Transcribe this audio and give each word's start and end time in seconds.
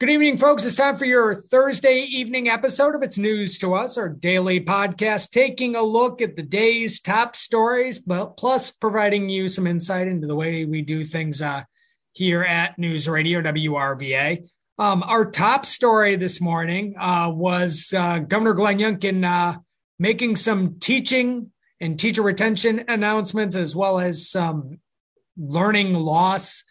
Good 0.00 0.10
evening, 0.10 0.38
folks. 0.38 0.64
It's 0.64 0.76
time 0.76 0.96
for 0.96 1.06
your 1.06 1.34
Thursday 1.34 2.02
evening 2.02 2.48
episode 2.48 2.94
of 2.94 3.02
It's 3.02 3.18
News 3.18 3.58
to 3.58 3.74
Us, 3.74 3.98
our 3.98 4.08
daily 4.08 4.60
podcast, 4.60 5.30
taking 5.30 5.74
a 5.74 5.82
look 5.82 6.22
at 6.22 6.36
the 6.36 6.42
day's 6.44 7.00
top 7.00 7.34
stories, 7.34 7.98
but 7.98 8.36
plus 8.36 8.70
providing 8.70 9.28
you 9.28 9.48
some 9.48 9.66
insight 9.66 10.06
into 10.06 10.28
the 10.28 10.36
way 10.36 10.64
we 10.64 10.82
do 10.82 11.02
things 11.02 11.42
uh, 11.42 11.64
here 12.12 12.44
at 12.44 12.78
News 12.78 13.08
Radio 13.08 13.42
WRVA. 13.42 14.48
Um, 14.78 15.02
our 15.02 15.28
top 15.28 15.66
story 15.66 16.14
this 16.14 16.40
morning 16.40 16.94
uh, 16.96 17.32
was 17.34 17.92
uh, 17.92 18.20
Governor 18.20 18.54
Glenn 18.54 18.78
Youngkin 18.78 19.24
uh, 19.24 19.58
making 19.98 20.36
some 20.36 20.78
teaching 20.78 21.50
and 21.80 21.98
teacher 21.98 22.22
retention 22.22 22.84
announcements, 22.86 23.56
as 23.56 23.74
well 23.74 23.98
as 23.98 24.30
some 24.30 24.78
learning 25.36 25.94
loss 25.94 26.62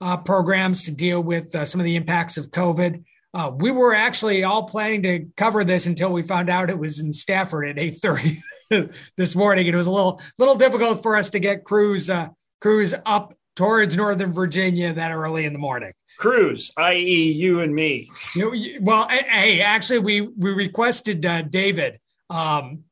uh, 0.00 0.16
programs 0.16 0.82
to 0.82 0.90
deal 0.90 1.22
with 1.22 1.54
uh, 1.54 1.64
some 1.64 1.80
of 1.80 1.84
the 1.84 1.96
impacts 1.96 2.36
of 2.36 2.50
COVID. 2.50 3.04
Uh, 3.32 3.52
we 3.56 3.70
were 3.70 3.94
actually 3.94 4.44
all 4.44 4.64
planning 4.64 5.02
to 5.02 5.26
cover 5.36 5.64
this 5.64 5.86
until 5.86 6.12
we 6.12 6.22
found 6.22 6.48
out 6.48 6.70
it 6.70 6.78
was 6.78 7.00
in 7.00 7.12
Stafford 7.12 7.66
at 7.66 7.76
8:30 7.76 8.94
this 9.16 9.34
morning. 9.34 9.66
It 9.66 9.74
was 9.74 9.88
a 9.88 9.92
little 9.92 10.20
little 10.38 10.54
difficult 10.54 11.02
for 11.02 11.16
us 11.16 11.30
to 11.30 11.40
get 11.40 11.64
crews 11.64 12.08
uh, 12.08 12.28
crews 12.60 12.94
up 13.04 13.34
towards 13.56 13.96
Northern 13.96 14.32
Virginia 14.32 14.92
that 14.92 15.12
early 15.12 15.44
in 15.44 15.52
the 15.52 15.58
morning. 15.58 15.92
Crews, 16.16 16.70
i.e., 16.76 17.32
you 17.32 17.60
and 17.60 17.74
me. 17.74 18.08
You, 18.36 18.78
well, 18.80 19.08
hey, 19.08 19.60
actually, 19.60 19.98
we 19.98 20.20
we 20.20 20.52
requested 20.52 21.26
uh, 21.26 21.42
David 21.42 21.98
um, 22.30 22.84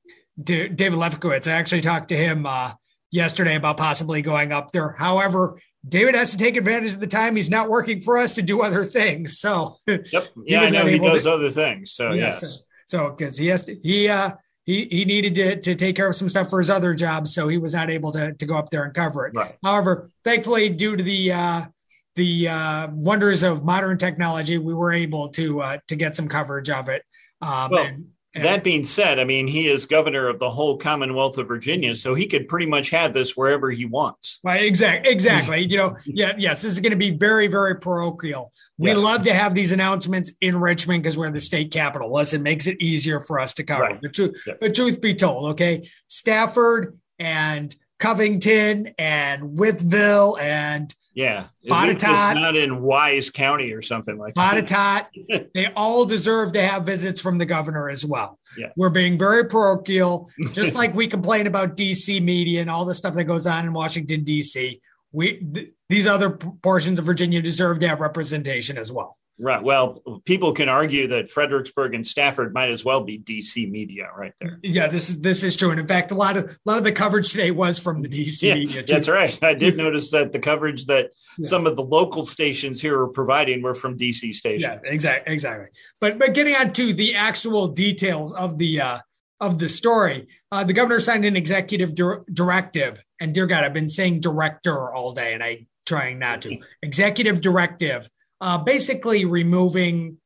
David 0.42 0.92
Lefkowitz. 0.92 1.46
I 1.46 1.54
actually 1.54 1.82
talked 1.82 2.08
to 2.08 2.16
him 2.16 2.46
uh, 2.46 2.72
yesterday 3.10 3.56
about 3.56 3.76
possibly 3.76 4.22
going 4.22 4.52
up 4.52 4.72
there. 4.72 4.94
However, 4.98 5.60
David 5.86 6.14
has 6.14 6.30
to 6.30 6.36
take 6.36 6.56
advantage 6.56 6.94
of 6.94 7.00
the 7.00 7.06
time 7.06 7.34
he's 7.34 7.50
not 7.50 7.68
working 7.68 8.00
for 8.00 8.16
us 8.16 8.34
to 8.34 8.42
do 8.42 8.62
other 8.62 8.84
things. 8.84 9.38
So, 9.38 9.76
yep, 9.86 10.04
yeah, 10.44 10.60
I 10.62 10.70
know 10.70 10.86
he 10.86 10.98
does 10.98 11.24
to, 11.24 11.32
other 11.32 11.50
things. 11.50 11.92
So, 11.92 12.12
yes, 12.12 12.40
yes. 12.42 12.62
so 12.86 13.10
because 13.10 13.36
he 13.36 13.48
has 13.48 13.62
to, 13.62 13.76
he 13.82 14.08
uh, 14.08 14.32
he 14.64 14.86
he 14.90 15.04
needed 15.04 15.34
to 15.34 15.60
to 15.60 15.74
take 15.74 15.96
care 15.96 16.08
of 16.08 16.14
some 16.14 16.28
stuff 16.28 16.50
for 16.50 16.60
his 16.60 16.70
other 16.70 16.94
job, 16.94 17.26
so 17.26 17.48
he 17.48 17.58
was 17.58 17.74
not 17.74 17.90
able 17.90 18.12
to 18.12 18.32
to 18.32 18.46
go 18.46 18.56
up 18.56 18.70
there 18.70 18.84
and 18.84 18.94
cover 18.94 19.26
it. 19.26 19.34
Right. 19.34 19.56
However, 19.64 20.10
thankfully, 20.24 20.68
due 20.68 20.96
to 20.96 21.02
the 21.02 21.32
uh, 21.32 21.62
the 22.14 22.48
uh, 22.48 22.88
wonders 22.92 23.42
of 23.42 23.64
modern 23.64 23.98
technology, 23.98 24.58
we 24.58 24.74
were 24.74 24.92
able 24.92 25.30
to 25.30 25.60
uh, 25.60 25.78
to 25.88 25.96
get 25.96 26.14
some 26.14 26.28
coverage 26.28 26.70
of 26.70 26.88
it. 26.88 27.02
Um, 27.40 27.70
well, 27.70 27.84
and, 27.84 28.06
that 28.34 28.64
being 28.64 28.84
said, 28.84 29.18
I 29.18 29.24
mean, 29.24 29.46
he 29.46 29.68
is 29.68 29.84
governor 29.84 30.28
of 30.28 30.38
the 30.38 30.50
whole 30.50 30.78
Commonwealth 30.78 31.36
of 31.36 31.48
Virginia, 31.48 31.94
so 31.94 32.14
he 32.14 32.26
could 32.26 32.48
pretty 32.48 32.66
much 32.66 32.90
have 32.90 33.12
this 33.12 33.36
wherever 33.36 33.70
he 33.70 33.84
wants. 33.84 34.40
Right, 34.42 34.64
exactly. 34.64 35.12
Exactly. 35.12 35.66
you 35.66 35.76
know, 35.76 35.96
yeah, 36.06 36.32
yes, 36.38 36.62
this 36.62 36.72
is 36.72 36.80
going 36.80 36.92
to 36.92 36.96
be 36.96 37.10
very, 37.10 37.46
very 37.46 37.78
parochial. 37.78 38.52
We 38.78 38.90
yes. 38.90 38.98
love 38.98 39.24
to 39.24 39.34
have 39.34 39.54
these 39.54 39.72
announcements 39.72 40.32
in 40.40 40.56
Richmond 40.56 41.02
because 41.02 41.18
we're 41.18 41.30
the 41.30 41.40
state 41.40 41.70
capital. 41.70 42.12
Listen, 42.12 42.40
it 42.40 42.44
makes 42.44 42.66
it 42.66 42.80
easier 42.80 43.20
for 43.20 43.38
us 43.38 43.52
to 43.54 43.64
cover. 43.64 43.82
Right. 43.82 44.00
But, 44.00 44.14
truth, 44.14 44.40
yeah. 44.46 44.54
but 44.60 44.74
truth 44.74 45.00
be 45.00 45.14
told, 45.14 45.52
okay, 45.52 45.88
Stafford 46.06 46.98
and 47.18 47.74
Covington 47.98 48.94
and 48.98 49.58
Wytheville 49.58 50.40
and 50.40 50.94
yeah. 51.14 51.48
Botetourt. 51.68 52.34
not 52.34 52.56
in 52.56 52.80
Wise 52.80 53.30
County 53.30 53.72
or 53.72 53.82
something 53.82 54.16
like 54.16 54.34
Botetourt. 54.34 54.68
that. 55.28 55.50
they 55.54 55.66
all 55.74 56.04
deserve 56.04 56.52
to 56.52 56.62
have 56.62 56.84
visits 56.84 57.20
from 57.20 57.38
the 57.38 57.46
governor 57.46 57.90
as 57.90 58.04
well. 58.04 58.38
Yeah. 58.56 58.70
We're 58.76 58.90
being 58.90 59.18
very 59.18 59.44
parochial, 59.44 60.30
just 60.52 60.74
like 60.74 60.94
we 60.94 61.06
complain 61.06 61.46
about 61.46 61.76
DC 61.76 62.22
media 62.22 62.60
and 62.60 62.70
all 62.70 62.84
the 62.84 62.94
stuff 62.94 63.14
that 63.14 63.24
goes 63.24 63.46
on 63.46 63.66
in 63.66 63.72
Washington, 63.72 64.24
DC. 64.24 64.80
We 65.12 65.38
th- 65.38 65.70
these 65.88 66.06
other 66.06 66.30
portions 66.30 66.98
of 66.98 67.04
Virginia 67.04 67.42
deserve 67.42 67.80
to 67.80 67.88
have 67.88 68.00
representation 68.00 68.78
as 68.78 68.90
well. 68.90 69.18
Right. 69.38 69.62
Well, 69.62 70.02
people 70.24 70.52
can 70.52 70.68
argue 70.68 71.08
that 71.08 71.30
Fredericksburg 71.30 71.94
and 71.94 72.06
Stafford 72.06 72.52
might 72.52 72.70
as 72.70 72.84
well 72.84 73.02
be 73.02 73.18
DC 73.18 73.68
media 73.70 74.08
right 74.16 74.34
there. 74.38 74.60
Yeah, 74.62 74.88
this 74.88 75.08
is 75.08 75.20
this 75.20 75.42
is 75.42 75.56
true. 75.56 75.70
And 75.70 75.80
in 75.80 75.86
fact, 75.86 76.10
a 76.10 76.14
lot 76.14 76.36
of 76.36 76.44
a 76.44 76.58
lot 76.64 76.78
of 76.78 76.84
the 76.84 76.92
coverage 76.92 77.32
today 77.32 77.50
was 77.50 77.78
from 77.78 78.02
the 78.02 78.08
DC 78.08 78.42
yeah, 78.42 78.54
media. 78.54 78.82
Too. 78.82 78.94
That's 78.94 79.08
right. 79.08 79.36
I 79.42 79.54
did 79.54 79.76
notice 79.76 80.10
that 80.10 80.32
the 80.32 80.38
coverage 80.38 80.86
that 80.86 81.10
some 81.42 81.66
of 81.66 81.76
the 81.76 81.82
local 81.82 82.24
stations 82.24 82.80
here 82.80 83.00
are 83.00 83.08
providing 83.08 83.62
were 83.62 83.74
from 83.74 83.98
DC 83.98 84.34
stations. 84.34 84.62
Yeah, 84.62 84.78
exactly, 84.84 85.32
exactly. 85.32 85.68
But 86.00 86.18
but 86.18 86.34
getting 86.34 86.54
on 86.54 86.72
to 86.74 86.92
the 86.92 87.14
actual 87.14 87.68
details 87.68 88.32
of 88.34 88.58
the 88.58 88.80
uh, 88.80 88.98
of 89.40 89.58
the 89.58 89.68
story, 89.68 90.28
uh, 90.52 90.62
the 90.62 90.74
governor 90.74 91.00
signed 91.00 91.24
an 91.24 91.36
executive 91.36 91.94
dir- 91.94 92.24
directive, 92.32 93.02
and 93.18 93.34
dear 93.34 93.46
God, 93.46 93.64
I've 93.64 93.74
been 93.74 93.88
saying 93.88 94.20
director 94.20 94.94
all 94.94 95.12
day, 95.12 95.32
and 95.32 95.42
I 95.42 95.66
trying 95.86 96.18
not 96.18 96.42
to. 96.42 96.58
executive 96.82 97.40
directive 97.40 98.08
uh, 98.42 98.58
basically 98.58 99.24
removing 99.24 100.18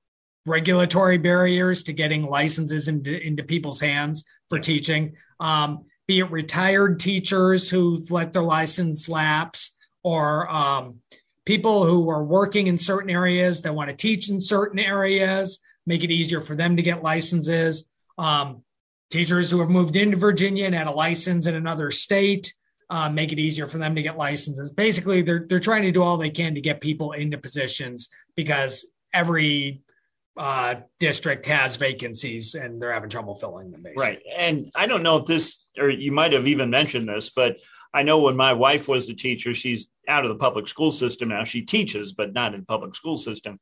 regulatory 0.47 1.19
barriers 1.19 1.82
to 1.82 1.93
getting 1.93 2.25
licenses 2.25 2.88
into, 2.88 3.21
into 3.21 3.44
people's 3.44 3.81
hands 3.81 4.25
for 4.49 4.59
teaching, 4.59 5.15
um, 5.38 5.84
be 6.09 6.21
it 6.21 6.31
retired 6.31 6.99
teachers 6.99 7.69
who've 7.69 8.10
let 8.10 8.32
their 8.32 8.43
license 8.43 9.06
lapse 9.06 9.75
or 10.03 10.50
um, 10.50 11.03
people 11.44 11.84
who 11.84 12.09
are 12.09 12.25
working 12.25 12.69
in 12.69 12.78
certain 12.78 13.10
areas 13.10 13.60
that 13.62 13.75
want 13.75 13.91
to 13.91 13.97
teach 13.97 14.31
in 14.31 14.41
certain 14.41 14.78
areas, 14.78 15.59
make 15.84 16.03
it 16.03 16.10
easier 16.10 16.41
for 16.41 16.56
them 16.56 16.76
to 16.76 16.82
get 16.82 17.03
licenses. 17.03 17.84
Um, 18.16 18.62
teachers 19.10 19.50
who 19.50 19.60
have 19.60 19.69
moved 19.69 19.94
into 19.94 20.16
Virginia 20.16 20.65
and 20.65 20.75
had 20.75 20.87
a 20.87 20.93
license 20.93 21.47
in 21.47 21.55
another 21.55 21.91
state 21.91 22.55
uh, 22.91 23.10
make 23.10 23.32
it 23.32 23.38
easier 23.38 23.66
for 23.66 23.78
them 23.78 23.94
to 23.94 24.02
get 24.02 24.16
licenses. 24.16 24.70
Basically, 24.70 25.22
they're 25.22 25.47
they're 25.48 25.60
trying 25.60 25.82
to 25.82 25.92
do 25.92 26.02
all 26.02 26.16
they 26.16 26.30
can 26.30 26.54
to 26.54 26.60
get 26.60 26.80
people 26.80 27.12
into 27.12 27.38
positions 27.38 28.08
because 28.34 28.86
every 29.12 29.82
uh, 30.36 30.76
district 31.00 31.46
has 31.46 31.76
vacancies 31.76 32.54
and 32.54 32.80
they're 32.80 32.92
having 32.92 33.10
trouble 33.10 33.34
filling 33.34 33.70
them. 33.70 33.82
Basically. 33.82 34.04
Right, 34.04 34.22
and 34.36 34.70
I 34.75 34.86
don't 34.86 35.02
know 35.02 35.16
if 35.16 35.26
this 35.26 35.69
or 35.78 35.91
you 35.91 36.12
might 36.12 36.32
have 36.32 36.46
even 36.46 36.70
mentioned 36.70 37.08
this, 37.08 37.30
but 37.30 37.56
I 37.92 38.02
know 38.02 38.20
when 38.20 38.36
my 38.36 38.52
wife 38.52 38.88
was 38.88 39.08
a 39.08 39.14
teacher, 39.14 39.54
she's 39.54 39.88
out 40.06 40.25
of 40.25 40.28
the 40.28 40.36
public 40.36 40.69
school 40.69 40.91
system 40.91 41.30
now. 41.30 41.44
She 41.44 41.62
teaches, 41.62 42.12
but 42.12 42.34
not 42.34 42.54
in 42.54 42.64
public 42.64 42.94
school 42.94 43.16
system. 43.16 43.58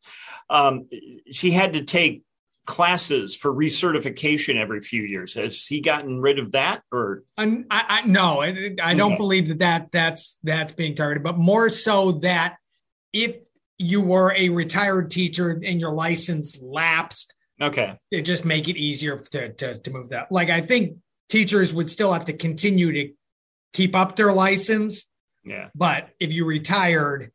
Um, 0.51 0.89
she 1.31 1.53
had 1.53 1.75
to 1.75 1.85
take 1.85 2.23
classes 2.67 3.37
for 3.37 3.53
recertification 3.53 4.57
every 4.57 4.81
few 4.81 5.03
years. 5.03 5.35
Has 5.35 5.67
he 5.67 5.81
gotten 5.81 6.21
rid 6.21 6.39
of 6.39 6.53
that, 6.53 6.83
or 6.91 7.23
I, 7.37 7.65
I, 7.71 8.07
no? 8.07 8.43
I, 8.43 8.75
I 8.83 8.95
don't 8.95 9.13
okay. 9.13 9.19
believe 9.19 9.49
that, 9.49 9.59
that 9.59 9.93
that's 9.93 10.39
that's 10.43 10.73
being 10.73 10.95
targeted, 10.95 11.23
but 11.23 11.37
more 11.37 11.69
so 11.69 12.13
that 12.23 12.57
if 13.13 13.37
you 13.79 14.01
were 14.01 14.35
a 14.37 14.49
retired 14.49 15.11
teacher 15.11 15.51
and 15.51 15.81
your 15.81 15.93
license 15.93 16.59
lapsed, 16.61 17.35
okay, 17.61 17.99
it 18.11 18.23
just 18.23 18.45
make 18.45 18.69
it 18.69 18.77
easier 18.77 19.19
to 19.33 19.53
to, 19.53 19.79
to 19.79 19.91
move 19.91 20.11
that. 20.11 20.33
Like 20.33 20.51
I 20.51 20.61
think 20.61 20.99
teachers 21.29 21.75
would 21.75 21.91
still 21.91 22.13
have 22.13 22.25
to 22.27 22.33
continue 22.33 22.93
to 22.93 23.13
keep 23.73 23.95
up 23.95 24.17
their 24.17 24.33
license. 24.33 25.05
Yeah, 25.45 25.69
but 25.75 26.09
if 26.19 26.33
you 26.33 26.47
retired, 26.47 27.31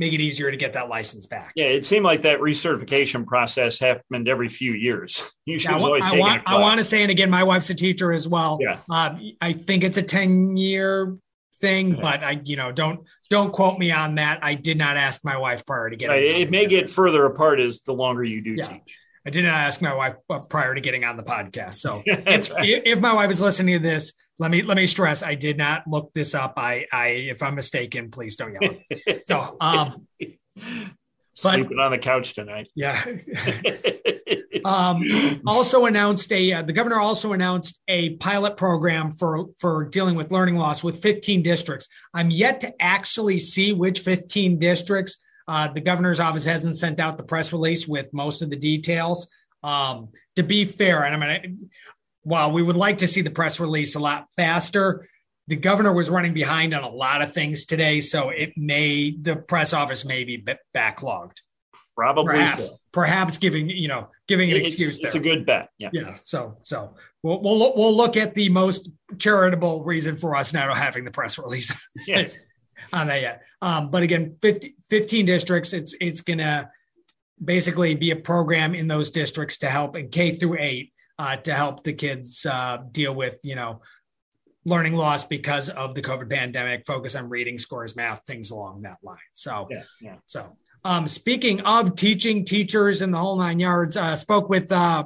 make 0.00 0.14
it 0.14 0.20
easier 0.20 0.50
to 0.50 0.56
get 0.56 0.72
that 0.72 0.88
license 0.88 1.26
back. 1.26 1.52
Yeah, 1.54 1.66
it 1.66 1.84
seemed 1.84 2.06
like 2.06 2.22
that 2.22 2.40
recertification 2.40 3.26
process 3.26 3.78
happened 3.78 4.28
every 4.28 4.48
few 4.48 4.72
years. 4.72 5.22
You 5.46 5.58
should 5.58 5.72
yeah, 5.72 5.78
always 5.78 6.04
I, 6.04 6.16
want, 6.16 6.42
I 6.46 6.60
want 6.60 6.78
to 6.78 6.84
say, 6.84 7.02
and 7.02 7.10
again, 7.10 7.28
my 7.28 7.42
wife's 7.42 7.70
a 7.70 7.74
teacher 7.74 8.12
as 8.12 8.28
well. 8.28 8.58
Yeah, 8.60 8.78
uh, 8.88 9.18
I 9.40 9.52
think 9.52 9.82
it's 9.82 9.96
a 9.96 10.02
ten 10.02 10.56
year 10.56 11.16
thing, 11.60 11.96
yeah. 11.96 12.00
but 12.00 12.22
I, 12.22 12.40
you 12.44 12.54
know, 12.54 12.70
don't 12.70 13.00
don't 13.30 13.52
quote 13.52 13.76
me 13.76 13.90
on 13.90 14.14
that. 14.14 14.38
I 14.44 14.54
did 14.54 14.78
not 14.78 14.96
ask 14.96 15.24
my 15.24 15.36
wife 15.36 15.66
prior 15.66 15.90
to 15.90 15.96
getting. 15.96 16.14
Right. 16.14 16.24
It 16.24 16.52
may 16.52 16.66
get 16.66 16.88
further 16.88 17.24
apart 17.24 17.58
as 17.58 17.80
the 17.80 17.92
longer 17.92 18.22
you 18.22 18.42
do 18.42 18.52
yeah. 18.52 18.66
teach. 18.68 18.96
I 19.26 19.30
did 19.30 19.44
not 19.44 19.54
ask 19.54 19.82
my 19.82 19.94
wife 19.94 20.14
uh, 20.28 20.40
prior 20.40 20.74
to 20.74 20.80
getting 20.80 21.04
on 21.04 21.16
the 21.16 21.22
podcast. 21.22 21.74
So 21.74 22.02
if, 22.06 22.50
if 22.58 23.00
my 23.00 23.14
wife 23.14 23.30
is 23.30 23.40
listening 23.40 23.74
to 23.74 23.82
this, 23.82 24.12
let 24.38 24.50
me 24.50 24.62
let 24.62 24.76
me 24.76 24.86
stress 24.86 25.22
I 25.22 25.34
did 25.34 25.58
not 25.58 25.86
look 25.86 26.12
this 26.14 26.34
up. 26.34 26.54
I 26.56 26.86
I 26.92 27.08
if 27.08 27.42
I'm 27.42 27.54
mistaken, 27.54 28.10
please 28.10 28.36
don't 28.36 28.56
yell. 28.60 28.76
so 29.26 29.56
um 29.60 30.06
sleeping 31.34 31.76
but, 31.76 31.78
on 31.78 31.90
the 31.90 31.98
couch 31.98 32.34
tonight. 32.34 32.68
Yeah. 32.76 33.04
um, 34.64 35.02
also 35.46 35.86
announced 35.86 36.32
a 36.32 36.52
uh, 36.52 36.62
the 36.62 36.72
governor 36.72 37.00
also 37.00 37.32
announced 37.32 37.80
a 37.88 38.16
pilot 38.16 38.56
program 38.56 39.12
for 39.12 39.46
for 39.58 39.84
dealing 39.84 40.14
with 40.14 40.32
learning 40.32 40.56
loss 40.56 40.82
with 40.82 41.02
15 41.02 41.42
districts. 41.42 41.88
I'm 42.14 42.30
yet 42.30 42.60
to 42.62 42.72
actually 42.80 43.40
see 43.40 43.72
which 43.72 44.00
15 44.00 44.58
districts 44.58 45.18
Uh, 45.50 45.66
the 45.66 45.80
governor's 45.80 46.20
office 46.20 46.44
hasn't 46.44 46.76
sent 46.76 47.00
out 47.00 47.18
the 47.18 47.24
press 47.24 47.52
release 47.52 47.88
with 47.88 48.06
most 48.12 48.40
of 48.40 48.50
the 48.50 48.56
details. 48.56 49.26
Um, 49.64 50.10
to 50.36 50.44
be 50.44 50.64
fair, 50.64 51.04
and 51.04 51.12
I 51.12 51.40
mean, 51.40 51.70
while 52.22 52.52
we 52.52 52.62
would 52.62 52.76
like 52.76 52.98
to 52.98 53.08
see 53.08 53.20
the 53.20 53.32
press 53.32 53.58
release 53.58 53.96
a 53.96 53.98
lot 53.98 54.28
faster, 54.36 55.08
the 55.48 55.56
governor 55.56 55.92
was 55.92 56.08
running 56.08 56.34
behind 56.34 56.72
on 56.72 56.84
a 56.84 56.88
lot 56.88 57.20
of 57.20 57.32
things 57.32 57.64
today, 57.64 58.00
so 58.00 58.28
it 58.28 58.52
may 58.56 59.10
the 59.10 59.34
press 59.34 59.72
office 59.72 60.04
may 60.04 60.22
be 60.22 60.40
backlogged. 60.72 61.38
Probably, 61.96 62.26
perhaps, 62.26 62.66
so. 62.66 62.78
perhaps 62.92 63.36
giving 63.38 63.68
you 63.68 63.88
know 63.88 64.08
giving 64.28 64.52
an 64.52 64.58
it's, 64.58 64.68
excuse. 64.68 65.00
It's 65.00 65.14
there. 65.14 65.20
a 65.20 65.24
good 65.24 65.46
bet. 65.46 65.70
Yeah, 65.78 65.90
yeah. 65.92 66.14
So, 66.22 66.58
so 66.62 66.94
we'll 67.24 67.42
we'll 67.42 67.74
we'll 67.74 67.96
look 67.96 68.16
at 68.16 68.34
the 68.34 68.50
most 68.50 68.88
charitable 69.18 69.82
reason 69.82 70.14
for 70.14 70.36
us 70.36 70.52
not 70.52 70.76
having 70.76 71.04
the 71.04 71.10
press 71.10 71.38
release. 71.38 71.72
Yes. 72.06 72.40
on 72.92 73.06
that 73.08 73.20
yet. 73.20 73.42
Um, 73.62 73.90
but 73.90 74.02
again, 74.02 74.36
50, 74.42 74.76
15 74.88 75.26
districts. 75.26 75.72
It's 75.72 75.94
it's 76.00 76.20
gonna 76.20 76.70
basically 77.42 77.94
be 77.94 78.10
a 78.10 78.16
program 78.16 78.74
in 78.74 78.88
those 78.88 79.10
districts 79.10 79.58
to 79.58 79.66
help 79.68 79.96
in 79.96 80.08
K 80.08 80.32
through 80.32 80.58
eight 80.58 80.92
uh, 81.18 81.36
to 81.36 81.54
help 81.54 81.84
the 81.84 81.92
kids 81.92 82.46
uh, 82.46 82.78
deal 82.90 83.14
with 83.14 83.38
you 83.44 83.56
know 83.56 83.82
learning 84.64 84.94
loss 84.94 85.24
because 85.24 85.70
of 85.70 85.94
the 85.94 86.02
COVID 86.02 86.30
pandemic. 86.30 86.84
Focus 86.86 87.16
on 87.16 87.28
reading, 87.28 87.58
scores, 87.58 87.96
math, 87.96 88.22
things 88.26 88.50
along 88.50 88.82
that 88.82 88.98
line. 89.02 89.18
So 89.32 89.68
yeah, 89.70 89.82
yeah. 90.00 90.16
So 90.26 90.56
um, 90.84 91.08
speaking 91.08 91.60
of 91.62 91.96
teaching 91.96 92.44
teachers 92.44 93.02
in 93.02 93.10
the 93.10 93.18
whole 93.18 93.36
nine 93.36 93.60
yards, 93.60 93.96
uh, 93.96 94.16
spoke 94.16 94.48
with 94.48 94.72
uh, 94.72 95.04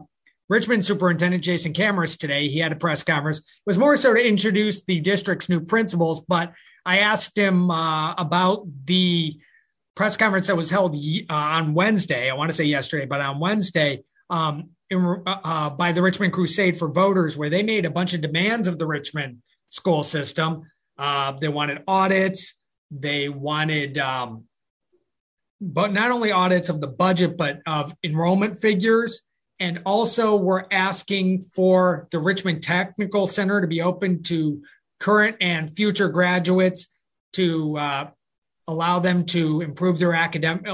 Richmond 0.48 0.84
Superintendent 0.84 1.42
Jason 1.42 1.72
Kamras 1.72 2.18
today. 2.18 2.48
He 2.48 2.58
had 2.58 2.72
a 2.72 2.76
press 2.76 3.02
conference. 3.02 3.38
It 3.38 3.44
was 3.66 3.78
more 3.78 3.96
so 3.96 4.14
to 4.14 4.28
introduce 4.28 4.84
the 4.84 5.00
district's 5.00 5.48
new 5.48 5.60
principals, 5.60 6.20
but 6.20 6.52
I 6.86 6.98
asked 6.98 7.36
him 7.36 7.70
uh, 7.70 8.14
about 8.14 8.66
the 8.84 9.40
press 9.94 10.16
conference 10.16 10.48
that 10.48 10.56
was 10.56 10.70
held 10.70 10.94
uh, 10.94 11.24
on 11.28 11.74
Wednesday. 11.74 12.30
I 12.30 12.34
want 12.34 12.50
to 12.50 12.56
say 12.56 12.64
yesterday, 12.64 13.06
but 13.06 13.20
on 13.20 13.40
Wednesday 13.40 14.02
um, 14.30 14.70
in, 14.90 14.98
uh, 15.04 15.36
uh, 15.44 15.70
by 15.70 15.92
the 15.92 16.02
Richmond 16.02 16.32
Crusade 16.32 16.78
for 16.78 16.88
Voters, 16.88 17.36
where 17.36 17.50
they 17.50 17.62
made 17.62 17.86
a 17.86 17.90
bunch 17.90 18.14
of 18.14 18.20
demands 18.20 18.66
of 18.66 18.78
the 18.78 18.86
Richmond 18.86 19.42
school 19.68 20.02
system. 20.02 20.62
Uh, 20.98 21.32
they 21.32 21.48
wanted 21.48 21.82
audits. 21.88 22.54
They 22.90 23.28
wanted, 23.28 23.98
um, 23.98 24.46
but 25.60 25.92
not 25.92 26.10
only 26.10 26.32
audits 26.32 26.68
of 26.68 26.80
the 26.80 26.86
budget, 26.86 27.36
but 27.36 27.60
of 27.66 27.94
enrollment 28.04 28.60
figures. 28.60 29.22
And 29.60 29.82
also, 29.86 30.36
we're 30.36 30.64
asking 30.70 31.44
for 31.54 32.08
the 32.10 32.18
Richmond 32.18 32.62
Technical 32.62 33.26
Center 33.26 33.60
to 33.60 33.66
be 33.66 33.80
open 33.80 34.22
to 34.24 34.62
current 35.04 35.36
and 35.42 35.70
future 35.76 36.08
graduates 36.08 36.86
to 37.34 37.76
uh, 37.76 38.10
allow 38.66 38.98
them 39.00 39.26
to 39.26 39.60
improve 39.60 39.98
their 39.98 40.14
academic 40.14 40.64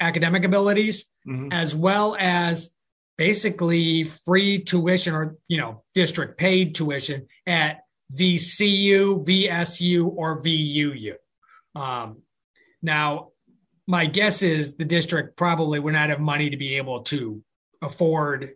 academic 0.00 0.44
abilities, 0.44 1.06
mm-hmm. 1.26 1.48
as 1.50 1.74
well 1.74 2.14
as 2.20 2.70
basically 3.16 4.04
free 4.04 4.62
tuition 4.62 5.14
or 5.14 5.36
you 5.48 5.56
know 5.56 5.82
district 5.94 6.36
paid 6.36 6.74
tuition 6.74 7.26
at 7.46 7.80
VCU, 8.12 9.24
VSU, 9.26 10.12
or 10.14 10.42
VUU. 10.42 11.14
Um, 11.74 12.18
now, 12.82 13.28
my 13.86 14.04
guess 14.04 14.42
is 14.42 14.76
the 14.76 14.84
district 14.84 15.38
probably 15.38 15.78
would 15.80 15.94
not 15.94 16.10
have 16.10 16.20
money 16.20 16.50
to 16.50 16.58
be 16.58 16.76
able 16.76 17.00
to 17.04 17.42
afford 17.80 18.50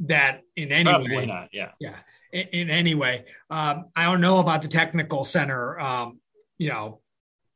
that 0.00 0.40
in 0.56 0.72
any 0.72 0.90
probably 0.90 1.16
way. 1.16 1.26
not. 1.26 1.50
Yeah. 1.52 1.70
Yeah 1.78 1.94
in, 2.34 2.48
in 2.48 2.70
any 2.70 2.94
way. 2.94 3.24
Um, 3.48 3.86
I 3.96 4.04
don't 4.04 4.20
know 4.20 4.40
about 4.40 4.60
the 4.60 4.68
technical 4.68 5.24
center, 5.24 5.78
um, 5.80 6.20
you 6.58 6.68
know, 6.68 7.00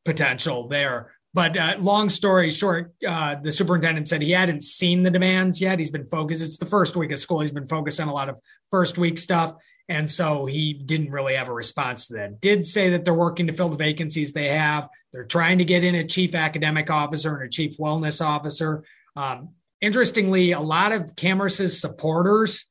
potential 0.04 0.68
there. 0.68 1.12
But 1.34 1.58
uh, 1.58 1.76
long 1.80 2.08
story 2.08 2.50
short, 2.50 2.94
uh, 3.06 3.36
the 3.36 3.52
superintendent 3.52 4.08
said 4.08 4.22
he 4.22 4.30
hadn't 4.30 4.62
seen 4.62 5.02
the 5.02 5.10
demands 5.10 5.60
yet. 5.60 5.78
He's 5.78 5.90
been 5.90 6.08
focused. 6.08 6.42
It's 6.42 6.56
the 6.56 6.66
first 6.66 6.96
week 6.96 7.12
of 7.12 7.18
school. 7.18 7.40
He's 7.40 7.52
been 7.52 7.66
focused 7.66 8.00
on 8.00 8.08
a 8.08 8.14
lot 8.14 8.30
of 8.30 8.40
first 8.70 8.96
week 8.96 9.18
stuff. 9.18 9.54
And 9.90 10.10
so 10.10 10.46
he 10.46 10.72
didn't 10.72 11.10
really 11.10 11.34
have 11.34 11.48
a 11.48 11.52
response 11.52 12.08
to 12.08 12.14
that. 12.14 12.40
Did 12.40 12.64
say 12.64 12.90
that 12.90 13.04
they're 13.04 13.14
working 13.14 13.46
to 13.46 13.52
fill 13.52 13.68
the 13.68 13.76
vacancies 13.76 14.32
they 14.32 14.48
have. 14.48 14.88
They're 15.12 15.24
trying 15.24 15.58
to 15.58 15.64
get 15.64 15.84
in 15.84 15.94
a 15.94 16.04
chief 16.04 16.34
academic 16.34 16.90
officer 16.90 17.36
and 17.36 17.46
a 17.46 17.50
chief 17.50 17.78
wellness 17.78 18.24
officer. 18.24 18.84
Um, 19.16 19.50
interestingly, 19.80 20.52
a 20.52 20.60
lot 20.60 20.92
of 20.92 21.14
Kamras's 21.14 21.80
supporters 21.80 22.66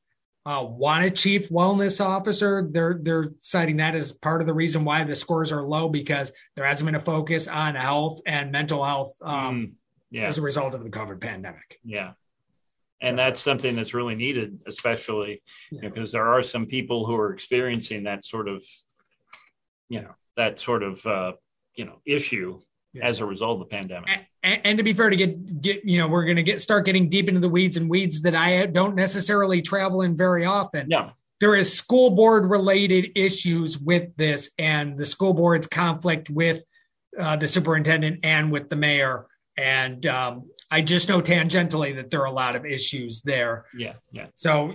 uh, 0.47 0.63
want 0.63 1.03
a 1.03 1.11
chief 1.11 1.49
wellness 1.49 2.03
officer. 2.03 2.69
They're 2.71 2.97
they're 3.01 3.33
citing 3.41 3.77
that 3.77 3.95
as 3.95 4.13
part 4.13 4.39
of 4.39 4.47
the 4.47 4.53
reason 4.53 4.85
why 4.85 5.03
the 5.03 5.13
scores 5.13 5.51
are 5.51 5.61
low 5.61 5.89
because 5.89 6.31
there 6.55 6.65
hasn't 6.65 6.85
been 6.85 6.95
a 6.95 7.01
focus 7.01 7.49
on 7.49 7.75
health 7.75 8.21
and 8.25 8.49
mental 8.49 8.81
health 8.81 9.13
um, 9.21 9.55
mm, 9.57 9.71
yeah. 10.09 10.23
as 10.23 10.38
a 10.38 10.41
result 10.41 10.73
of 10.73 10.85
the 10.85 10.89
COVID 10.89 11.19
pandemic. 11.19 11.79
Yeah, 11.83 12.13
and 13.01 13.11
so, 13.11 13.15
that's 13.17 13.41
something 13.41 13.75
that's 13.75 13.94
really 13.94 14.15
needed, 14.15 14.61
especially 14.65 15.41
yeah. 15.69 15.81
because 15.81 16.13
there 16.13 16.25
are 16.25 16.41
some 16.44 16.65
people 16.65 17.05
who 17.05 17.17
are 17.17 17.33
experiencing 17.33 18.03
that 18.03 18.23
sort 18.23 18.47
of, 18.47 18.63
you 19.89 20.01
know, 20.01 20.15
that 20.38 20.61
sort 20.61 20.81
of 20.81 21.05
uh, 21.05 21.33
you 21.75 21.83
know 21.83 22.00
issue 22.05 22.61
yeah. 22.97 23.07
as 23.07 23.19
a 23.21 23.25
result 23.25 23.61
of 23.61 23.67
the 23.67 23.75
pandemic. 23.75 24.09
And, 24.44 24.61
and, 24.63 24.77
to 24.77 24.83
be 24.83 24.94
fair, 24.94 25.09
to 25.09 25.15
get 25.15 25.61
get 25.61 25.83
you 25.85 25.97
know, 25.99 26.07
we're 26.07 26.25
going 26.25 26.38
to 26.38 26.44
get 26.44 26.61
start 26.61 26.85
getting 26.85 27.09
deep 27.09 27.27
into 27.27 27.39
the 27.39 27.49
weeds 27.49 27.77
and 27.77 27.89
weeds 27.89 28.21
that 28.21 28.35
I 28.35 28.65
don't 28.65 28.95
necessarily 28.95 29.61
travel 29.61 30.01
in 30.01 30.15
very 30.15 30.45
often. 30.45 30.88
Yeah. 30.89 31.11
There 31.39 31.55
is 31.55 31.71
school 31.71 32.11
board 32.11 32.49
related 32.49 33.11
issues 33.15 33.77
with 33.77 34.15
this, 34.17 34.49
and 34.57 34.97
the 34.97 35.05
school 35.05 35.33
board's 35.33 35.67
conflict 35.67 36.29
with 36.29 36.63
uh, 37.19 37.35
the 37.35 37.47
superintendent 37.47 38.21
and 38.23 38.51
with 38.51 38.69
the 38.69 38.75
mayor. 38.75 39.27
And 39.57 40.05
um, 40.05 40.50
I 40.69 40.81
just 40.81 41.09
know 41.09 41.21
tangentially 41.21 41.95
that 41.95 42.09
there 42.11 42.21
are 42.21 42.25
a 42.25 42.31
lot 42.31 42.55
of 42.55 42.65
issues 42.65 43.21
there. 43.21 43.65
Yeah, 43.75 43.93
yeah. 44.11 44.27
So 44.35 44.73